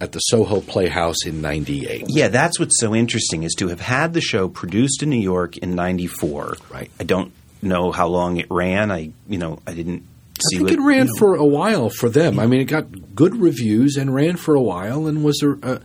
[0.00, 2.06] at the Soho Playhouse in 98.
[2.08, 5.56] Yeah, that's what's so interesting is to have had the show produced in New York
[5.56, 6.56] in 94.
[6.70, 6.90] Right.
[7.00, 8.90] I don't know how long it ran.
[8.92, 10.06] I you know I didn't.
[10.36, 11.18] I think what, it ran you know.
[11.18, 12.38] for a while for them.
[12.38, 15.80] I mean, it got good reviews and ran for a while and was a, a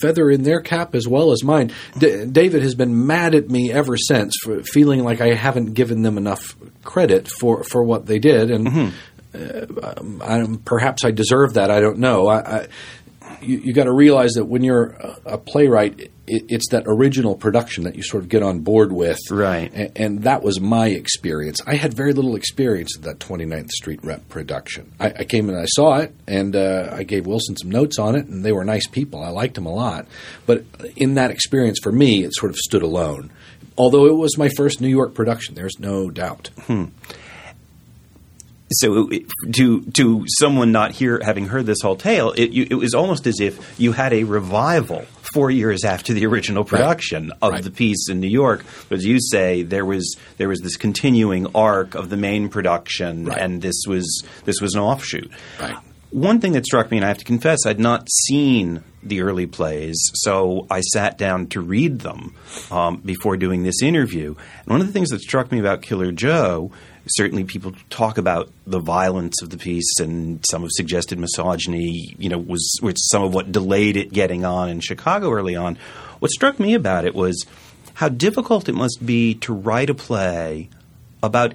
[0.00, 1.72] feather in their cap as well as mine.
[1.98, 6.02] D- David has been mad at me ever since for feeling like I haven't given
[6.02, 9.78] them enough credit for, for what they did, and mm-hmm.
[10.20, 11.70] uh, I, perhaps I deserve that.
[11.70, 12.28] I don't know.
[12.28, 12.68] I, I,
[13.40, 17.34] you, you got to realize that when you're a, a playwright, it, it's that original
[17.34, 19.18] production that you sort of get on board with.
[19.30, 19.70] Right.
[19.74, 21.60] And, and, that was my experience.
[21.66, 24.92] I had very little experience at that 29th Street Rep production.
[25.00, 28.14] I, I came and I saw it, and uh, I gave Wilson some notes on
[28.16, 29.22] it, and they were nice people.
[29.22, 30.06] I liked them a lot.
[30.46, 30.64] But
[30.96, 33.30] in that experience, for me, it sort of stood alone.
[33.76, 36.50] Although it was my first New York production, there's no doubt.
[36.66, 36.86] Hmm
[38.72, 39.08] so
[39.54, 43.26] to to someone not here having heard this whole tale, it, you, it was almost
[43.26, 47.38] as if you had a revival four years after the original production right.
[47.42, 47.64] of right.
[47.64, 48.64] the piece in New York.
[48.88, 53.26] But as you say, there was there was this continuing arc of the main production,
[53.26, 53.38] right.
[53.38, 55.30] and this was this was an offshoot.
[55.60, 55.76] Right.
[56.10, 59.46] One thing that struck me, and I have to confess, I'd not seen the early
[59.46, 62.34] plays, so I sat down to read them
[62.70, 64.34] um, before doing this interview.
[64.34, 66.72] And one of the things that struck me about Killer Joe
[67.10, 72.28] certainly people talk about the violence of the piece and some have suggested misogyny, you
[72.28, 72.78] know, was
[73.10, 75.76] some of what delayed it getting on in Chicago early on.
[76.18, 77.46] What struck me about it was
[77.94, 80.68] how difficult it must be to write a play
[81.22, 81.54] about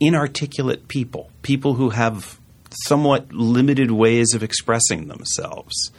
[0.00, 2.38] inarticulate people, people who have
[2.84, 5.90] somewhat limited ways of expressing themselves.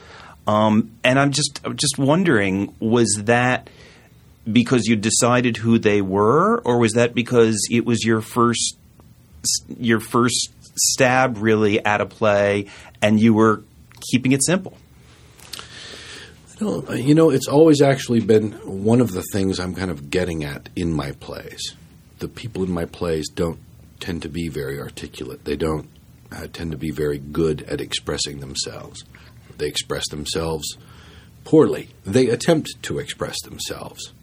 [0.47, 3.69] Um, and I'm just I'm just wondering, was that
[4.51, 8.77] because you decided who they were, or was that because it was your first
[9.77, 12.67] your first stab really at a play,
[13.01, 13.63] and you were
[14.11, 14.77] keeping it simple?
[16.61, 18.51] you know, it's always actually been
[18.83, 21.75] one of the things I'm kind of getting at in my plays.
[22.19, 23.59] The people in my plays don't
[24.01, 25.45] tend to be very articulate.
[25.45, 25.89] They don't
[26.31, 29.05] uh, tend to be very good at expressing themselves.
[29.57, 30.77] They express themselves
[31.49, 31.89] poorly.
[32.05, 34.13] They attempt to express themselves,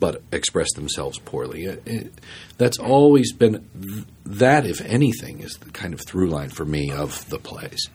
[0.00, 1.64] but express themselves poorly.
[1.64, 2.12] It, it,
[2.56, 7.28] that's always been that, if anything, is the kind of through line for me of
[7.28, 7.90] the plays.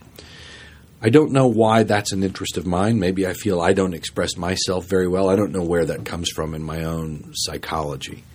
[1.02, 3.00] I don't know why that's an interest of mine.
[3.00, 5.28] Maybe I feel I don't express myself very well.
[5.28, 8.26] I don't know where that comes from in my own psychology.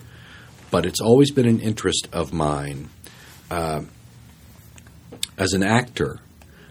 [0.73, 2.89] But it's always been an interest of mine.
[3.49, 3.83] Uh,
[5.39, 6.19] as an actor,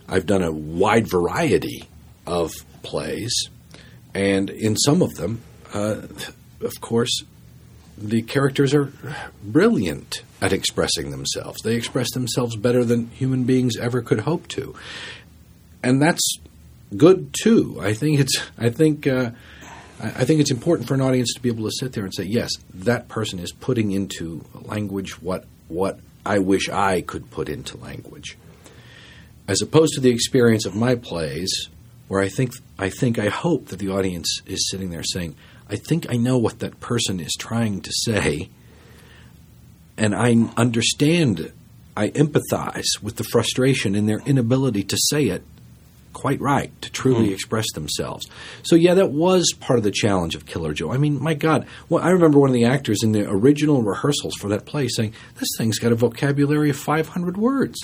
[0.09, 1.87] I've done a wide variety
[2.27, 2.51] of
[2.83, 3.33] plays,
[4.13, 5.41] and in some of them,
[5.73, 6.01] uh,
[6.61, 7.23] of course,
[7.97, 8.91] the characters are
[9.43, 11.61] brilliant at expressing themselves.
[11.63, 14.75] They express themselves better than human beings ever could hope to
[15.83, 16.37] and that's
[16.95, 17.77] good too.
[17.81, 19.31] I think it's I think uh,
[19.99, 22.23] I think it's important for an audience to be able to sit there and say,
[22.23, 27.77] yes, that person is putting into language what what I wish I could put into
[27.77, 28.37] language,
[29.47, 31.69] as opposed to the experience of my plays,
[32.11, 35.33] where I think I think I hope that the audience is sitting there saying,
[35.69, 38.49] I think I know what that person is trying to say,
[39.97, 41.53] and I understand.
[41.95, 45.43] I empathize with the frustration in their inability to say it
[46.11, 47.33] quite right to truly mm.
[47.33, 48.27] express themselves.
[48.63, 50.91] So yeah, that was part of the challenge of Killer Joe.
[50.91, 54.35] I mean, my God, well, I remember one of the actors in the original rehearsals
[54.35, 57.79] for that play saying, "This thing's got a vocabulary of 500 words."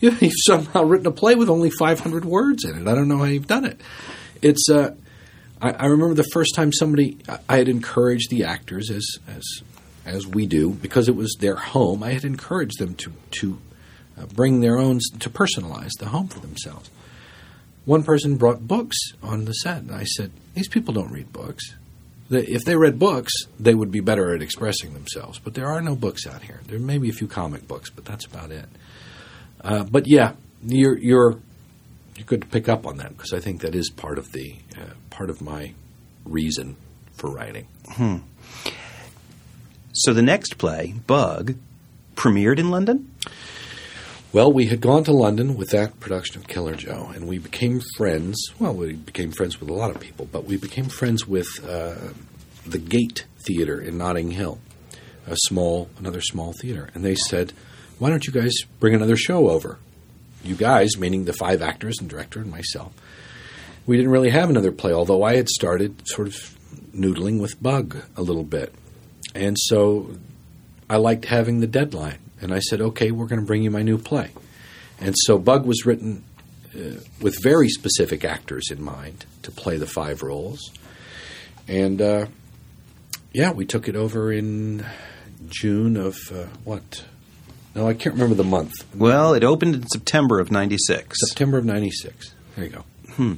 [0.20, 2.88] You've somehow written a play with only 500 words in it.
[2.88, 3.80] I don't know how you've done it.
[4.40, 4.68] It's.
[4.70, 4.94] Uh,
[5.60, 9.44] I, I remember the first time somebody I had encouraged the actors as as
[10.06, 12.02] as we do because it was their home.
[12.02, 13.58] I had encouraged them to to
[14.18, 16.90] uh, bring their own to personalize the home for themselves
[17.84, 21.74] one person brought books on the set, and I said, These people don't read books.
[22.30, 25.40] If they read books, they would be better at expressing themselves.
[25.40, 26.60] But there are no books out here.
[26.66, 28.66] There may be a few comic books, but that's about it.
[29.62, 30.32] Uh, but yeah,
[30.64, 31.38] you're you're
[32.16, 34.94] you could pick up on that because I think that is part of the uh,
[35.10, 35.74] part of my
[36.24, 36.76] reason
[37.14, 37.66] for writing.
[37.92, 38.18] Hmm.
[39.92, 41.54] So the next play, Bug,
[42.14, 43.12] premiered in London.
[44.32, 47.80] Well, we had gone to London with that production of Killer Joe, and we became
[47.96, 48.38] friends.
[48.60, 52.12] Well, we became friends with a lot of people, but we became friends with uh,
[52.64, 54.60] the Gate Theater in Notting Hill,
[55.26, 56.90] a small, another small theater.
[56.94, 57.52] And they said,
[58.00, 59.78] "Why don't you guys bring another show over?"
[60.42, 62.92] You guys, meaning the five actors and director and myself.
[63.86, 66.58] We didn't really have another play, although I had started sort of
[66.92, 68.74] noodling with Bug a little bit,
[69.34, 70.16] and so
[70.88, 73.82] I liked having the deadline and I said, okay, we're going to bring you my
[73.82, 74.30] new play.
[74.98, 76.24] And so Bug was written
[76.74, 80.70] uh, with very specific actors in mind to play the five roles.
[81.68, 82.26] And uh,
[83.32, 84.86] yeah, we took it over in
[85.48, 87.04] June of uh, what?
[87.74, 88.72] No, I can't remember the month.
[88.94, 91.18] Well, it opened in September of 96.
[91.28, 92.34] September of 96.
[92.56, 92.84] There you go.
[93.12, 93.34] Hmm.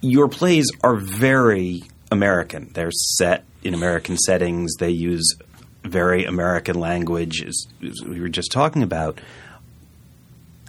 [0.00, 2.70] Your plays are very American.
[2.72, 4.74] They're set in American settings.
[4.78, 5.36] They use
[5.84, 9.20] very American language, as, as we were just talking about.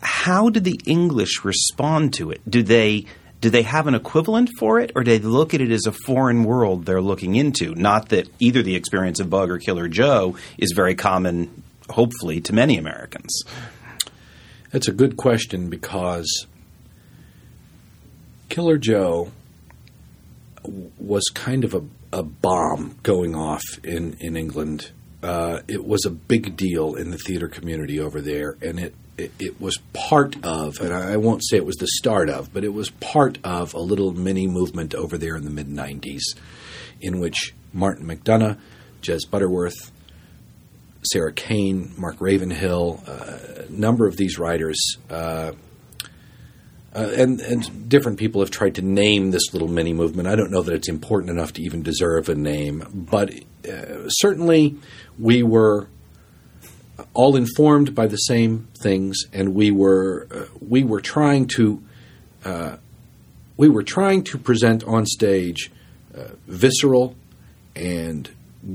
[0.02, 2.42] How did the English respond to it?
[2.50, 3.06] Do they
[3.42, 5.92] do they have an equivalent for it, or do they look at it as a
[5.92, 7.76] foreign world they're looking into?
[7.76, 12.54] Not that either the experience of Bug or Killer Joe is very common, hopefully, to
[12.54, 13.44] many Americans.
[14.72, 16.48] That's a good question because
[18.50, 19.32] Killer Joe
[20.98, 24.92] was kind of a, a bomb going off in, in England
[25.24, 29.60] uh, it was a big deal in the theater community over there, and it, it,
[29.60, 32.90] was part of, and I won't say it was the start of, but it was
[32.90, 36.22] part of a little mini movement over there in the mid '90s,
[37.02, 38.58] in which Martin McDonagh,
[39.02, 39.92] Jez Butterworth,
[41.12, 44.98] Sarah Kane, Mark Ravenhill, uh, a number of these writers.
[45.10, 45.54] Uh,
[46.96, 50.28] uh, and, and different people have tried to name this little mini movement.
[50.28, 53.32] I don't know that it's important enough to even deserve a name, but
[53.70, 54.78] uh, certainly
[55.20, 55.90] we were
[57.14, 61.84] all informed by the same things, and we were uh, we were trying to
[62.46, 62.78] uh,
[63.58, 65.72] we were trying to present on stage
[66.16, 67.16] uh, visceral
[67.76, 68.30] and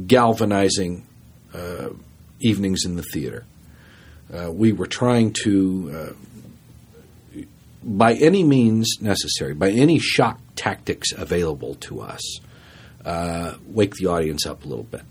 [0.06, 1.06] galvanizing
[1.54, 1.88] uh,
[2.40, 3.44] evenings in the theater.
[4.32, 6.14] Uh, we were trying to,
[7.36, 7.40] uh,
[7.82, 12.40] by any means necessary, by any shock tactics available to us,
[13.66, 15.02] wake the audience up a little bit.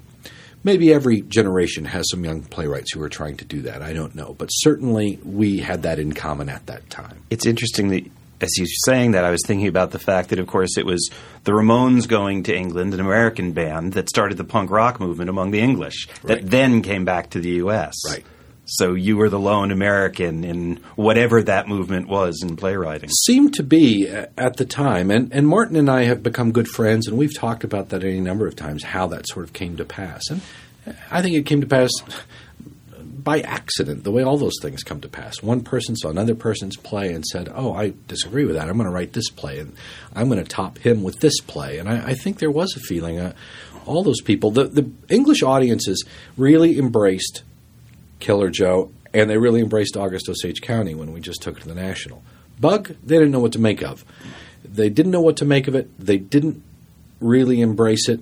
[0.64, 3.82] Maybe every generation has some young playwrights who are trying to do that.
[3.82, 4.36] I don't know.
[4.38, 7.24] But certainly we had that in common at that time.
[7.30, 8.06] It's interesting that
[8.42, 11.10] as you're saying that, I was thinking about the fact that, of course, it was
[11.44, 15.52] the Ramones going to England, an American band that started the punk rock movement among
[15.52, 17.96] the English, that then came back to the U.S.
[18.08, 18.26] Right.
[18.74, 23.10] So you were the lone American in whatever that movement was in playwriting.
[23.10, 27.06] Seemed to be at the time, and and Martin and I have become good friends,
[27.06, 29.84] and we've talked about that any number of times how that sort of came to
[29.84, 30.40] pass, and
[31.12, 31.92] I think it came to pass
[33.22, 35.44] by accident, the way all those things come to pass.
[35.44, 38.70] One person saw another person's play and said, "Oh, I disagree with that.
[38.70, 39.76] I'm going to write this play, and
[40.14, 42.80] I'm going to top him with this play." And I, I think there was a
[42.80, 43.20] feeling.
[43.20, 43.34] Uh,
[43.86, 46.06] all those people, the the English audiences
[46.38, 47.44] really embraced
[48.22, 51.68] Killer Joe, and they really embraced August Osage County when we just took it to
[51.68, 52.24] the national.
[52.60, 54.06] Bug, they didn't know what to make of.
[54.64, 55.90] They didn't know what to make of it.
[56.00, 56.64] They didn't
[57.20, 58.22] really embrace it.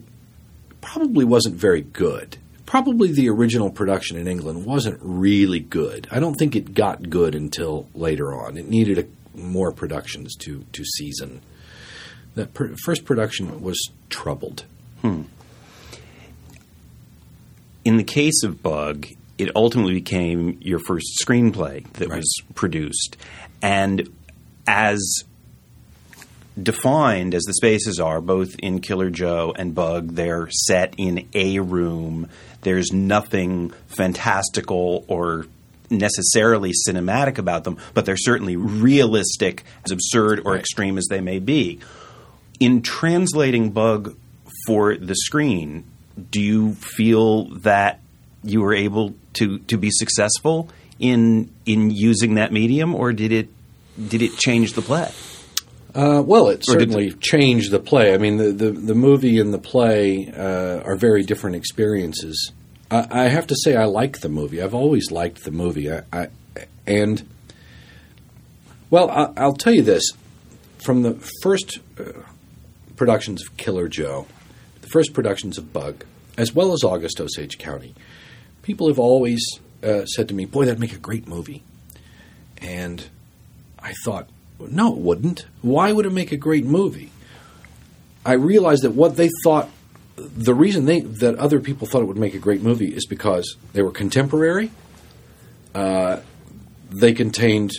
[0.82, 2.38] Probably wasn't very good
[2.70, 6.08] probably the original production in England wasn't really good.
[6.12, 8.58] I don't think it got good until later on.
[8.58, 11.42] It needed a, more productions to to season.
[12.36, 14.66] That first production was troubled.
[15.02, 15.24] Hmm.
[17.84, 19.08] In the case of Bug,
[19.40, 22.18] it ultimately became your first screenplay that right.
[22.18, 23.18] was produced,
[23.62, 24.08] and
[24.68, 25.24] as
[26.62, 31.60] defined as the spaces are, both in Killer Joe and Bug, they're set in a
[31.60, 32.28] room
[32.62, 35.46] there's nothing fantastical or
[35.90, 40.60] necessarily cinematic about them, but they're certainly realistic, as absurd or right.
[40.60, 41.80] extreme as they may be.
[42.60, 44.16] In translating Bug
[44.68, 45.86] for the screen,
[46.30, 48.02] do you feel that
[48.44, 50.70] you were able to, to be successful
[51.00, 53.50] in in using that medium, or did it
[54.08, 55.12] did it change the play?
[55.96, 58.14] Uh, well, it certainly changed the play.
[58.14, 62.52] I mean, the, the, the movie and the play uh, are very different experiences.
[62.92, 64.62] I, I, have to say, I like the movie.
[64.62, 65.92] I've always liked the movie.
[65.92, 66.28] I, I
[66.86, 67.28] and
[68.92, 70.04] well, I, will tell you this:
[70.78, 72.04] from the first uh,
[72.96, 74.28] productions of Killer Joe,
[74.82, 76.06] the first productions of Bug,
[76.38, 77.96] as well as August Osage County,
[78.62, 79.46] people have always
[79.84, 81.64] uh, said to me, "Boy, that'd make a great movie,"
[82.62, 83.06] and
[83.80, 84.30] I thought
[84.60, 85.46] no, it wouldn't.
[85.62, 87.12] Why would it make a great movie?
[88.26, 89.70] I realized that what they thought,
[90.18, 93.56] the reason they that other people thought it would make a great movie is because
[93.74, 94.72] they were contemporary.
[95.74, 96.20] Uh,
[96.90, 97.72] they contained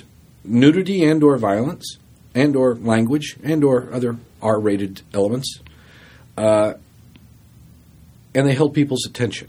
[0.44, 1.98] nudity and or violence
[2.34, 5.58] and or language and or other R-rated elements,
[6.38, 6.74] uh,
[8.34, 9.48] and they held people's attention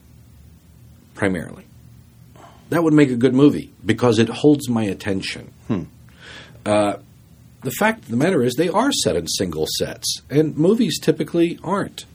[1.22, 1.65] primarily.
[2.69, 5.53] That would make a good movie because it holds my attention.
[5.67, 5.84] Hmm.
[6.65, 6.95] Uh,
[7.61, 11.59] the fact of the matter is they are set in single sets, and movies typically
[11.63, 12.05] aren't.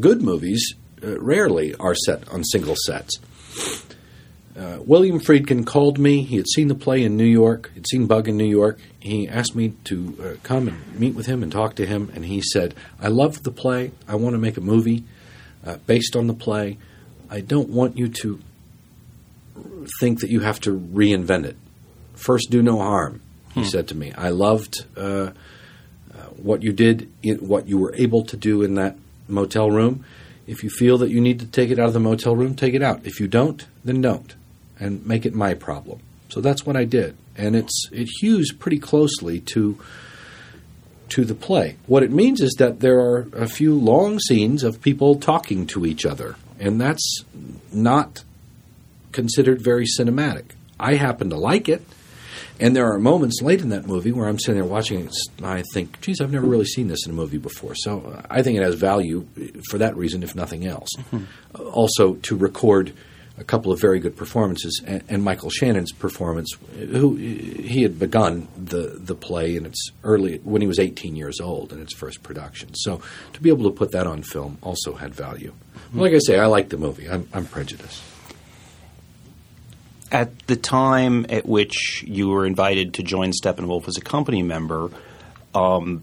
[0.00, 3.20] Good movies uh, rarely are set on single sets.
[4.58, 6.24] Uh, William Friedkin called me.
[6.24, 7.70] He had seen the play in New York.
[7.74, 8.80] He'd seen Bug in New York.
[8.98, 12.10] He asked me to uh, come and meet with him and talk to him.
[12.12, 13.92] And he said, "I love the play.
[14.08, 15.04] I want to make a movie
[15.64, 16.76] uh, based on the play.
[17.30, 18.40] I don't want you to
[20.00, 21.56] think that you have to reinvent it.
[22.14, 23.22] First, do no harm
[23.54, 23.66] he hmm.
[23.66, 24.12] said to me.
[24.12, 25.30] I loved uh, uh,
[26.36, 30.04] what you did, in, what you were able to do in that motel room.
[30.46, 32.74] If you feel that you need to take it out of the motel room, take
[32.74, 33.06] it out.
[33.06, 34.34] If you don't, then don't,
[34.78, 36.00] and make it my problem.
[36.30, 39.78] So that's what I did, and it's it hews pretty closely to
[41.10, 41.76] to the play.
[41.86, 45.86] What it means is that there are a few long scenes of people talking to
[45.86, 47.24] each other, and that's
[47.72, 48.24] not
[49.12, 50.52] considered very cinematic.
[50.78, 51.82] I happen to like it
[52.60, 55.46] and there are moments late in that movie where I'm sitting there watching it, and
[55.46, 57.74] I think, geez, I've never really seen this in a movie before.
[57.74, 59.26] So I think it has value
[59.70, 60.90] for that reason, if nothing else.
[60.96, 61.62] Mm-hmm.
[61.68, 62.92] Also, to record
[63.38, 68.48] a couple of very good performances, and, and, Michael Shannon's performance, who he had begun
[68.56, 72.24] the the play in its early when he was 18 years old in its first
[72.24, 72.74] production.
[72.74, 73.00] So
[73.34, 75.52] to be able to put that on film also had value.
[75.76, 76.00] Mm-hmm.
[76.00, 77.08] Like I say, I like the movie.
[77.08, 78.02] I'm, I'm prejudiced
[80.10, 84.90] at the time at which you were invited to join Steppenwolf as a company member,
[85.54, 86.02] um,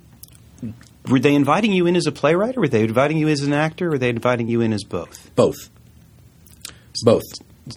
[1.08, 3.54] were they inviting you in as a playwright, or were they inviting you as an
[3.54, 5.34] actor, or were they inviting you in as both?
[5.36, 5.70] Both.
[7.04, 7.24] Both.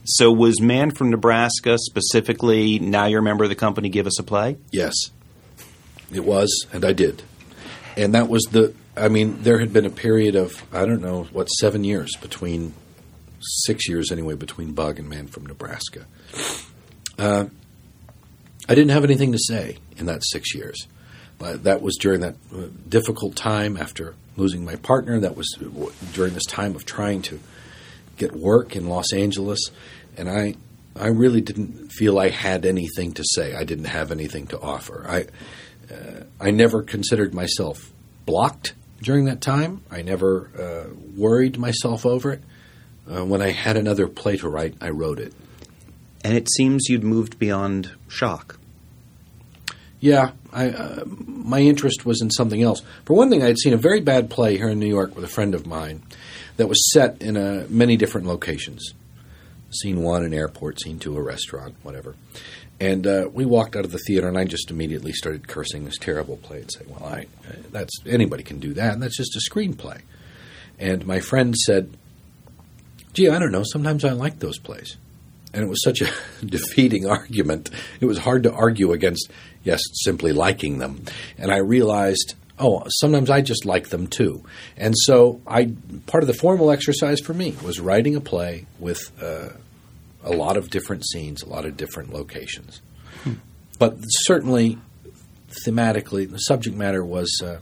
[0.04, 4.18] So was Man from Nebraska specifically, now you're a member of the company, give us
[4.18, 4.56] a play?
[4.70, 4.94] Yes.
[6.12, 7.22] It was, and I did.
[7.96, 11.24] And that was the, I mean, there had been a period of, I don't know,
[11.32, 12.74] what, seven years between
[13.40, 16.06] six years anyway between Bug and Man from Nebraska.
[17.18, 17.46] Uh,
[18.68, 20.86] I didn't have anything to say in that six years.
[21.38, 25.20] But that was during that uh, difficult time after losing my partner.
[25.20, 25.56] That was
[26.12, 27.38] during this time of trying to
[28.16, 29.70] get work in Los Angeles,
[30.16, 30.54] and I,
[30.96, 33.54] I really didn't feel I had anything to say.
[33.54, 35.04] I didn't have anything to offer.
[35.08, 35.26] I,
[35.92, 37.92] uh, I never considered myself
[38.26, 39.82] blocked during that time.
[39.92, 42.42] I never uh, worried myself over it.
[43.10, 45.32] Uh, when I had another play to write, I wrote it.
[46.24, 48.58] And it seems you'd moved beyond shock.
[50.00, 52.82] Yeah, I, uh, my interest was in something else.
[53.04, 55.24] For one thing, I had seen a very bad play here in New York with
[55.24, 56.02] a friend of mine
[56.56, 58.94] that was set in a, many different locations.
[59.70, 60.80] Scene one, an airport.
[60.80, 61.74] Scene two, a restaurant.
[61.82, 62.14] Whatever.
[62.80, 65.98] And uh, we walked out of the theater, and I just immediately started cursing this
[65.98, 67.26] terrible play and saying, "Well, I,
[67.70, 68.94] that's anybody can do that.
[68.94, 70.00] And that's just a screenplay."
[70.78, 71.92] And my friend said,
[73.18, 73.64] "Gee, I don't know.
[73.64, 74.96] Sometimes I like those plays."
[75.52, 76.10] And it was such a
[76.46, 77.70] defeating argument.
[78.00, 79.28] It was hard to argue against,
[79.64, 81.02] yes, simply liking them.
[81.36, 84.44] And I realized, oh, sometimes I just like them too.
[84.76, 85.72] And so I
[86.06, 89.48] part of the formal exercise for me was writing a play with uh,
[90.22, 92.80] a lot of different scenes, a lot of different locations.
[93.24, 93.34] Hmm.
[93.80, 94.78] But certainly,
[95.66, 97.58] thematically, the subject matter was uh,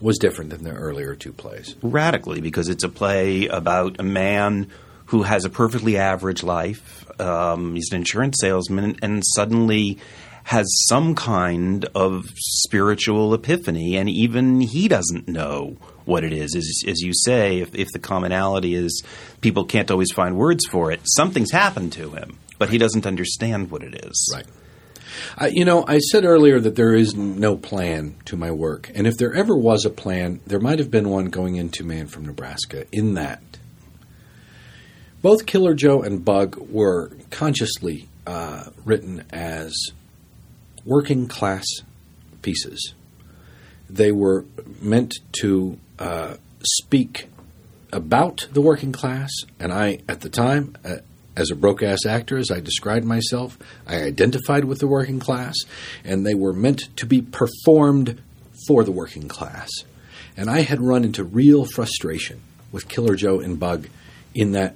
[0.00, 1.74] was different than the earlier two plays.
[1.82, 4.70] Radically, because it's a play about a man
[5.06, 7.08] who has a perfectly average life.
[7.20, 9.98] Um, he's an insurance salesman, and suddenly
[10.44, 16.54] has some kind of spiritual epiphany, and even he doesn't know what it is.
[16.54, 19.02] As, as you say, if, if the commonality is
[19.42, 23.70] people can't always find words for it, something's happened to him, but he doesn't understand
[23.70, 24.32] what it is.
[24.34, 24.46] Right.
[25.40, 28.90] Uh, you know, I said earlier that there is no plan to my work.
[28.94, 32.06] And if there ever was a plan, there might have been one going into Man
[32.06, 33.42] from Nebraska, in that
[35.20, 39.74] both Killer Joe and Bug were consciously uh, written as
[40.84, 41.66] working class
[42.42, 42.94] pieces.
[43.90, 44.44] They were
[44.80, 47.28] meant to uh, speak
[47.92, 50.96] about the working class, and I, at the time, uh,
[51.38, 55.54] as a broke ass actor, as I described myself, I identified with the working class,
[56.04, 58.20] and they were meant to be performed
[58.66, 59.70] for the working class.
[60.36, 62.40] And I had run into real frustration
[62.72, 63.88] with Killer Joe and Bug
[64.34, 64.74] in that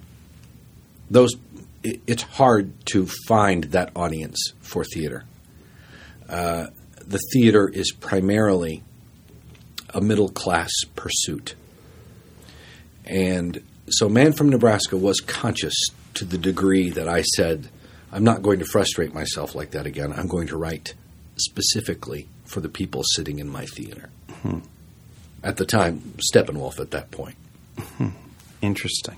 [1.10, 1.34] those
[1.82, 5.24] it, it's hard to find that audience for theater.
[6.28, 6.68] Uh,
[7.04, 8.84] the theater is primarily
[9.92, 11.56] a middle class pursuit.
[13.04, 15.74] And so, Man from Nebraska was conscious
[16.14, 17.68] to the degree that I said,
[18.12, 20.12] I'm not going to frustrate myself like that again.
[20.12, 20.94] I'm going to write
[21.36, 24.10] specifically for the people sitting in my theater.
[24.42, 24.58] Hmm.
[25.42, 27.36] At the time, Steppenwolf at that point.
[27.78, 28.10] Hmm.
[28.60, 29.16] Interesting.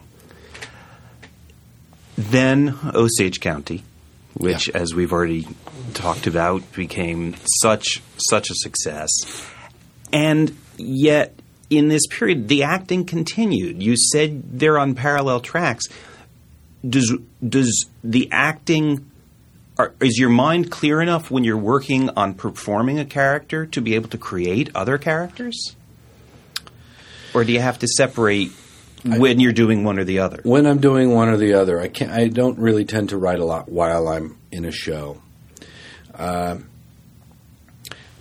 [2.17, 3.83] Then Osage County,
[4.35, 4.79] which, yeah.
[4.79, 5.49] as we've already
[5.95, 9.11] talked about, became such such a success,
[10.13, 11.35] and yet
[11.71, 13.83] in this period the acting continued.
[13.83, 15.87] You said they're on parallel tracks.
[16.87, 17.17] Does
[17.47, 19.11] does the acting
[19.79, 23.95] are, is your mind clear enough when you're working on performing a character to be
[23.95, 25.75] able to create other characters?
[27.33, 28.53] Or do you have to separate
[29.05, 30.41] when you're doing one or the other.
[30.45, 32.11] When I'm doing one or the other, I can't.
[32.11, 35.21] I don't really tend to write a lot while I'm in a show.
[36.13, 36.59] Uh,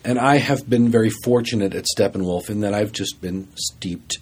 [0.03, 4.17] and I have been very fortunate at Steppenwolf in that I've just been steeped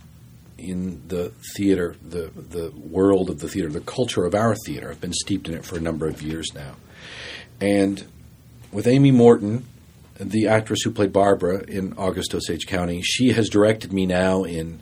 [0.62, 4.90] in the theater, the the world of the theater, the culture of our theater.
[4.90, 6.76] I've been steeped in it for a number of years now.
[7.60, 8.06] And
[8.72, 9.66] with Amy Morton,
[10.20, 14.82] the actress who played Barbara in August Osage County, she has directed me now in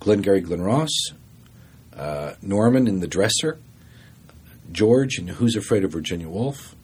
[0.00, 0.90] Glengarry Glen Ross,
[1.96, 3.58] uh, Norman in The Dresser,
[4.72, 6.74] George in Who's Afraid of Virginia Woolf,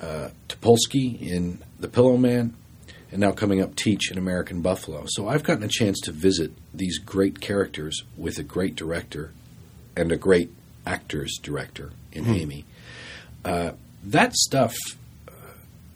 [0.00, 2.52] uh, Tupolski in The Pillowman,
[3.10, 5.04] and now coming up Teach in American Buffalo.
[5.08, 9.32] So I've gotten a chance to visit these great characters with a great director
[9.96, 10.52] and a great
[10.86, 12.34] actor's director in hmm.
[12.34, 12.64] Amy.
[13.44, 13.72] Uh,
[14.04, 14.74] that stuff
[15.28, 15.32] uh,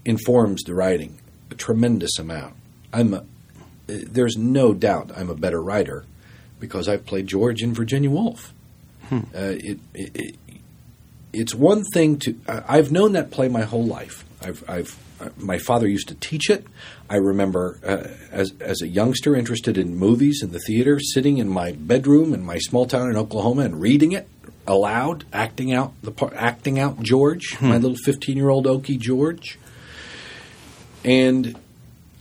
[0.04, 1.18] informs the writing
[1.50, 2.54] a tremendous amount.
[2.92, 3.24] I'm a,
[3.86, 6.04] there's no doubt I'm a better writer
[6.58, 8.52] because I've played George in Virginia Woolf.
[9.08, 9.20] Hmm.
[9.34, 10.36] Uh, it, it, it,
[11.32, 12.38] it's one thing to.
[12.48, 14.24] Uh, I've known that play my whole life.
[14.40, 15.03] I've, I've uh,
[15.36, 16.66] my father used to teach it.
[17.08, 21.48] I remember uh, as as a youngster interested in movies and the theater, sitting in
[21.48, 24.28] my bedroom in my small town in Oklahoma and reading it
[24.66, 27.68] aloud, acting out the part, acting out George, hmm.
[27.68, 29.58] my little fifteen year old Okie George,
[31.04, 31.56] and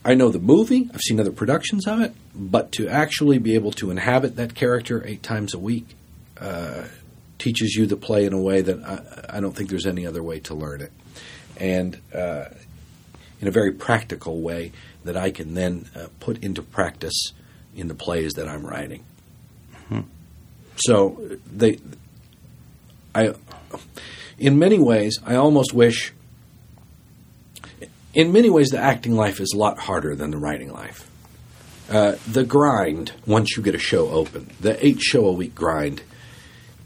[0.06, 0.90] I know the movie.
[0.94, 5.06] I've seen other productions of it, but to actually be able to inhabit that character
[5.06, 5.96] eight times a week
[6.40, 6.86] uh,
[7.40, 10.22] teaches you the play in a way that I, I, don't think there's any other
[10.22, 10.92] way to learn it,
[11.58, 12.46] and uh,
[13.44, 14.72] in a very practical way
[15.04, 17.34] that I can then uh, put into practice
[17.76, 19.04] in the plays that I'm writing.
[19.90, 20.04] Hmm.
[20.78, 21.80] So they,
[23.14, 23.34] I,
[24.38, 26.14] in many ways, I almost wish
[28.14, 31.10] in many ways, the acting life is a lot harder than the writing life.
[31.90, 36.02] Uh, the grind, once you get a show open, the eight show a week grind,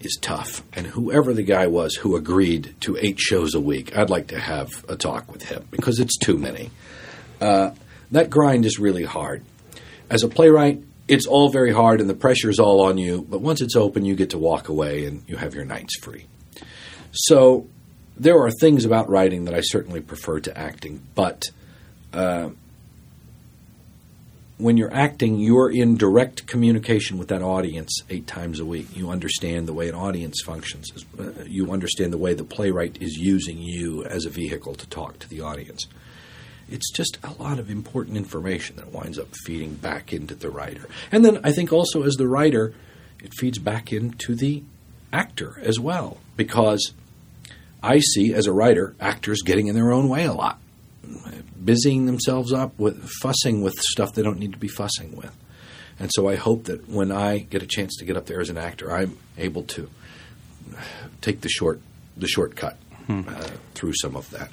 [0.07, 0.63] is tough.
[0.73, 4.39] And whoever the guy was who agreed to eight shows a week, I'd like to
[4.39, 6.71] have a talk with him because it's too many.
[7.39, 7.71] Uh,
[8.11, 9.43] that grind is really hard.
[10.09, 13.41] As a playwright, it's all very hard and the pressure is all on you, but
[13.41, 16.25] once it's open, you get to walk away and you have your nights free.
[17.11, 17.67] So
[18.15, 21.43] there are things about writing that I certainly prefer to acting, but
[22.13, 22.49] uh,
[24.57, 28.87] when you're acting, you're in direct communication with that audience eight times a week.
[28.95, 30.91] You understand the way an audience functions.
[31.17, 35.19] Uh, you understand the way the playwright is using you as a vehicle to talk
[35.19, 35.85] to the audience.
[36.69, 40.89] It's just a lot of important information that winds up feeding back into the writer.
[41.11, 42.73] And then I think also as the writer,
[43.23, 44.63] it feeds back into the
[45.13, 46.93] actor as well, because
[47.81, 50.59] I see as a writer actors getting in their own way a lot
[51.63, 55.35] busying themselves up with fussing with stuff they don't need to be fussing with.
[55.99, 58.49] And so I hope that when I get a chance to get up there as
[58.49, 59.89] an actor, I'm able to
[61.21, 61.81] take the short
[62.15, 63.21] the shortcut hmm.
[63.27, 64.49] uh, through some of that.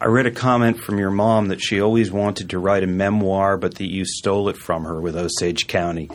[0.00, 3.56] I read a comment from your mom that she always wanted to write a memoir,
[3.56, 6.08] but that you stole it from her with Osage County.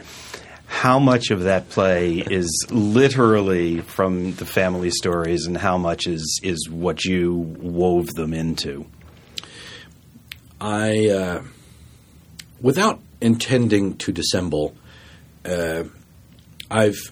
[0.68, 6.40] How much of that play is literally from the family stories, and how much is
[6.44, 8.86] is what you wove them into?
[10.64, 11.44] I, uh,
[12.62, 14.74] without intending to dissemble,
[15.44, 15.84] uh,
[16.72, 17.12] I've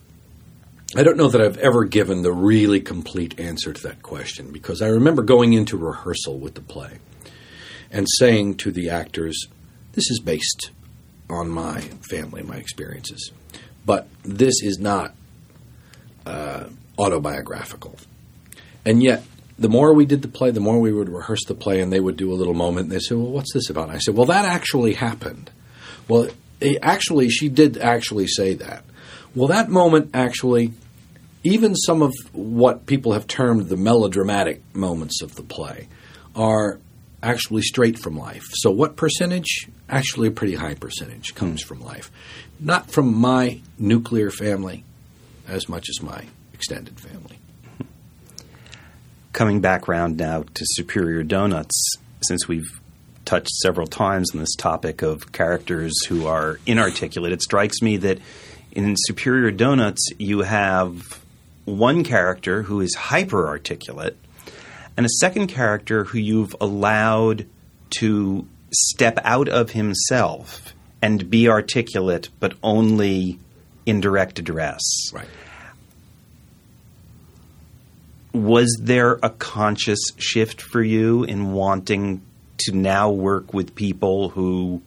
[0.95, 4.81] I don't know that I've ever given the really complete answer to that question because
[4.81, 6.99] I remember going into rehearsal with the play
[7.89, 9.47] and saying to the actors,
[9.93, 10.71] "This is based
[11.29, 13.31] on my family, my experiences,
[13.85, 15.13] but this is not
[16.25, 16.65] uh,
[16.97, 17.97] autobiographical."
[18.85, 19.23] And yet,
[19.61, 21.99] the more we did the play, the more we would rehearse the play, and they
[21.99, 22.85] would do a little moment.
[22.85, 25.51] And they said, "Well, what's this about?" And I said, "Well, that actually happened."
[26.07, 26.29] Well,
[26.81, 28.83] actually, she did actually say that.
[29.35, 30.73] Well, that moment actually,
[31.43, 35.87] even some of what people have termed the melodramatic moments of the play,
[36.35, 36.79] are
[37.21, 38.47] actually straight from life.
[38.53, 39.69] So, what percentage?
[39.87, 42.11] Actually, a pretty high percentage comes from life,
[42.59, 44.83] not from my nuclear family
[45.47, 47.40] as much as my extended family
[49.33, 52.79] coming back round now to Superior Donuts, since we've
[53.25, 58.19] touched several times on this topic of characters who are inarticulate, it strikes me that
[58.71, 61.23] in Superior Donuts, you have
[61.65, 64.17] one character who is hyper articulate
[64.97, 67.47] and a second character who you've allowed
[67.91, 73.39] to step out of himself and be articulate, but only
[73.85, 74.81] in direct address.
[75.13, 75.27] Right
[78.33, 82.21] was there a conscious shift for you in wanting
[82.59, 84.81] to now work with people who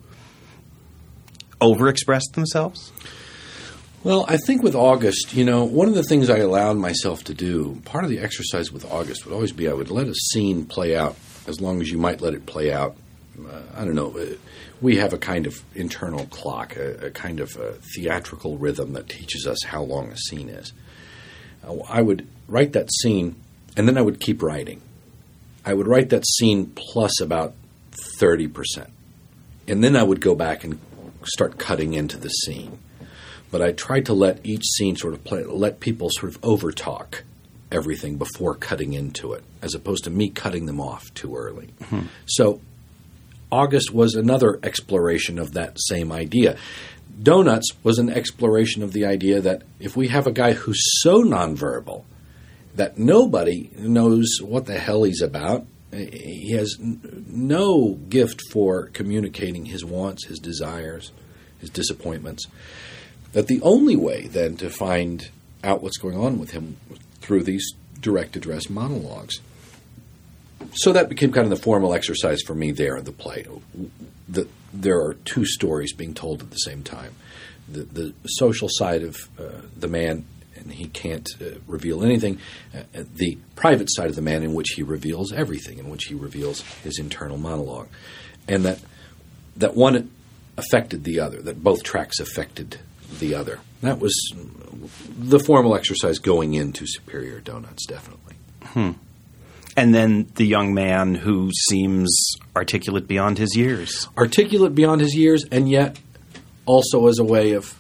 [1.61, 2.93] overexpressed themselves?
[4.03, 7.35] Well, I think with August, you know, one of the things I allowed myself to
[7.35, 10.67] do, part of the exercise with August would always be I would let a scene
[10.67, 11.17] play out
[11.47, 12.97] as long as you might let it play out.
[13.39, 14.17] Uh, I don't know.
[14.17, 14.35] Uh,
[14.81, 19.09] we have a kind of internal clock, a, a kind of a theatrical rhythm that
[19.09, 20.75] teaches us how long a scene is.
[21.67, 23.37] Uh, I would write that scene,
[23.77, 24.81] and then I would keep writing.
[25.65, 27.55] I would write that scene plus about
[28.21, 28.91] 30%.
[29.67, 30.79] And then I would go back and
[31.25, 32.79] start cutting into the scene.
[33.51, 37.23] But I tried to let each scene sort of play, let people sort of overtalk
[37.73, 41.69] everything before cutting into it, as opposed to me cutting them off too early.
[41.81, 42.07] Mm-hmm.
[42.27, 42.61] So
[43.51, 46.57] August was another exploration of that same idea.
[47.23, 51.23] Donuts was an exploration of the idea that if we have a guy who's so
[51.23, 52.05] nonverbal
[52.75, 59.85] that nobody knows what the hell he's about, he has no gift for communicating his
[59.85, 61.13] wants, his desires,
[61.61, 62.47] his disappointments,
[63.33, 65.31] that the only way then to find
[65.63, 66.77] out what's going on with him
[67.21, 69.41] through these direct address monologues.
[70.75, 73.47] So that became kind of the formal exercise for me there in the play.
[74.29, 77.15] The, there are two stories being told at the same time.
[77.69, 80.27] The, the social side of uh, the man,
[80.65, 82.39] and he can't uh, reveal anything.
[82.75, 86.15] Uh, the private side of the man, in which he reveals everything, in which he
[86.15, 87.89] reveals his internal monologue,
[88.49, 88.81] and that
[89.57, 90.11] that one
[90.57, 91.41] affected the other.
[91.41, 92.79] That both tracks affected
[93.19, 93.61] the other.
[93.83, 94.15] That was
[95.17, 98.35] the formal exercise going into Superior Donuts, definitely.
[98.63, 98.93] Hmm
[99.77, 104.09] and then the young man who seems articulate beyond his years.
[104.17, 105.99] Articulate beyond his years, and yet
[106.67, 107.79] also as a way of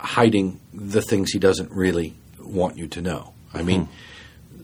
[0.00, 3.32] hiding the things he doesn't really want you to know.
[3.52, 4.62] I mean, hmm.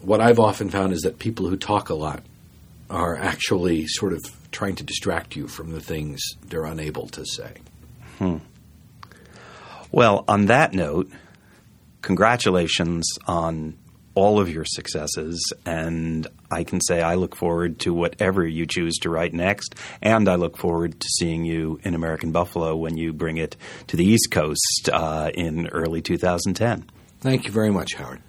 [0.00, 2.22] what I've often found is that people who talk a lot
[2.88, 7.54] are actually sort of trying to distract you from the things they're unable to say.
[8.18, 8.38] Hmm.
[9.90, 11.10] Well, on that note,
[12.02, 13.76] congratulations on
[14.16, 18.96] all of your successes, and I can say I look forward to whatever you choose
[19.02, 23.12] to write next, and I look forward to seeing you in American Buffalo when you
[23.12, 23.56] bring it
[23.88, 26.86] to the East Coast uh, in early 2010.
[27.20, 28.22] Thank you very much, Howard.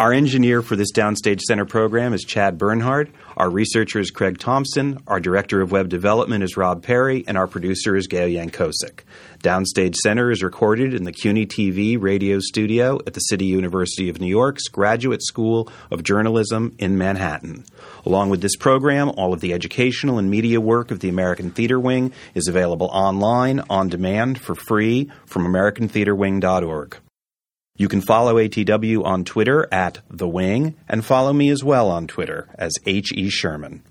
[0.00, 3.10] Our engineer for this Downstage Center program is Chad Bernhard.
[3.36, 5.02] Our researcher is Craig Thompson.
[5.08, 7.24] Our director of web development is Rob Perry.
[7.26, 9.00] And our producer is Gail Yankosik.
[9.40, 14.20] Downstage Center is recorded in the CUNY TV radio studio at the City University of
[14.20, 17.64] New York's Graduate School of Journalism in Manhattan.
[18.06, 21.80] Along with this program, all of the educational and media work of the American Theater
[21.80, 26.98] Wing is available online, on demand, for free from AmericanTheaterWing.org.
[27.80, 32.08] You can follow ATW on Twitter at The Wing and follow me as well on
[32.08, 33.30] Twitter as H.E.
[33.30, 33.84] Sherman.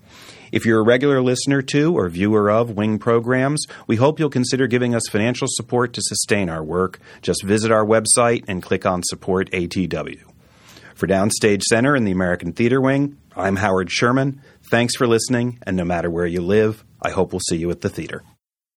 [0.52, 4.66] If you're a regular listener to or viewer of Wing programs, we hope you'll consider
[4.66, 7.00] giving us financial support to sustain our work.
[7.22, 10.20] Just visit our website and click on Support ATW.
[10.94, 14.42] For Downstage Center and the American Theater Wing, I'm Howard Sherman.
[14.70, 17.80] Thanks for listening, and no matter where you live, I hope we'll see you at
[17.80, 18.22] the theater.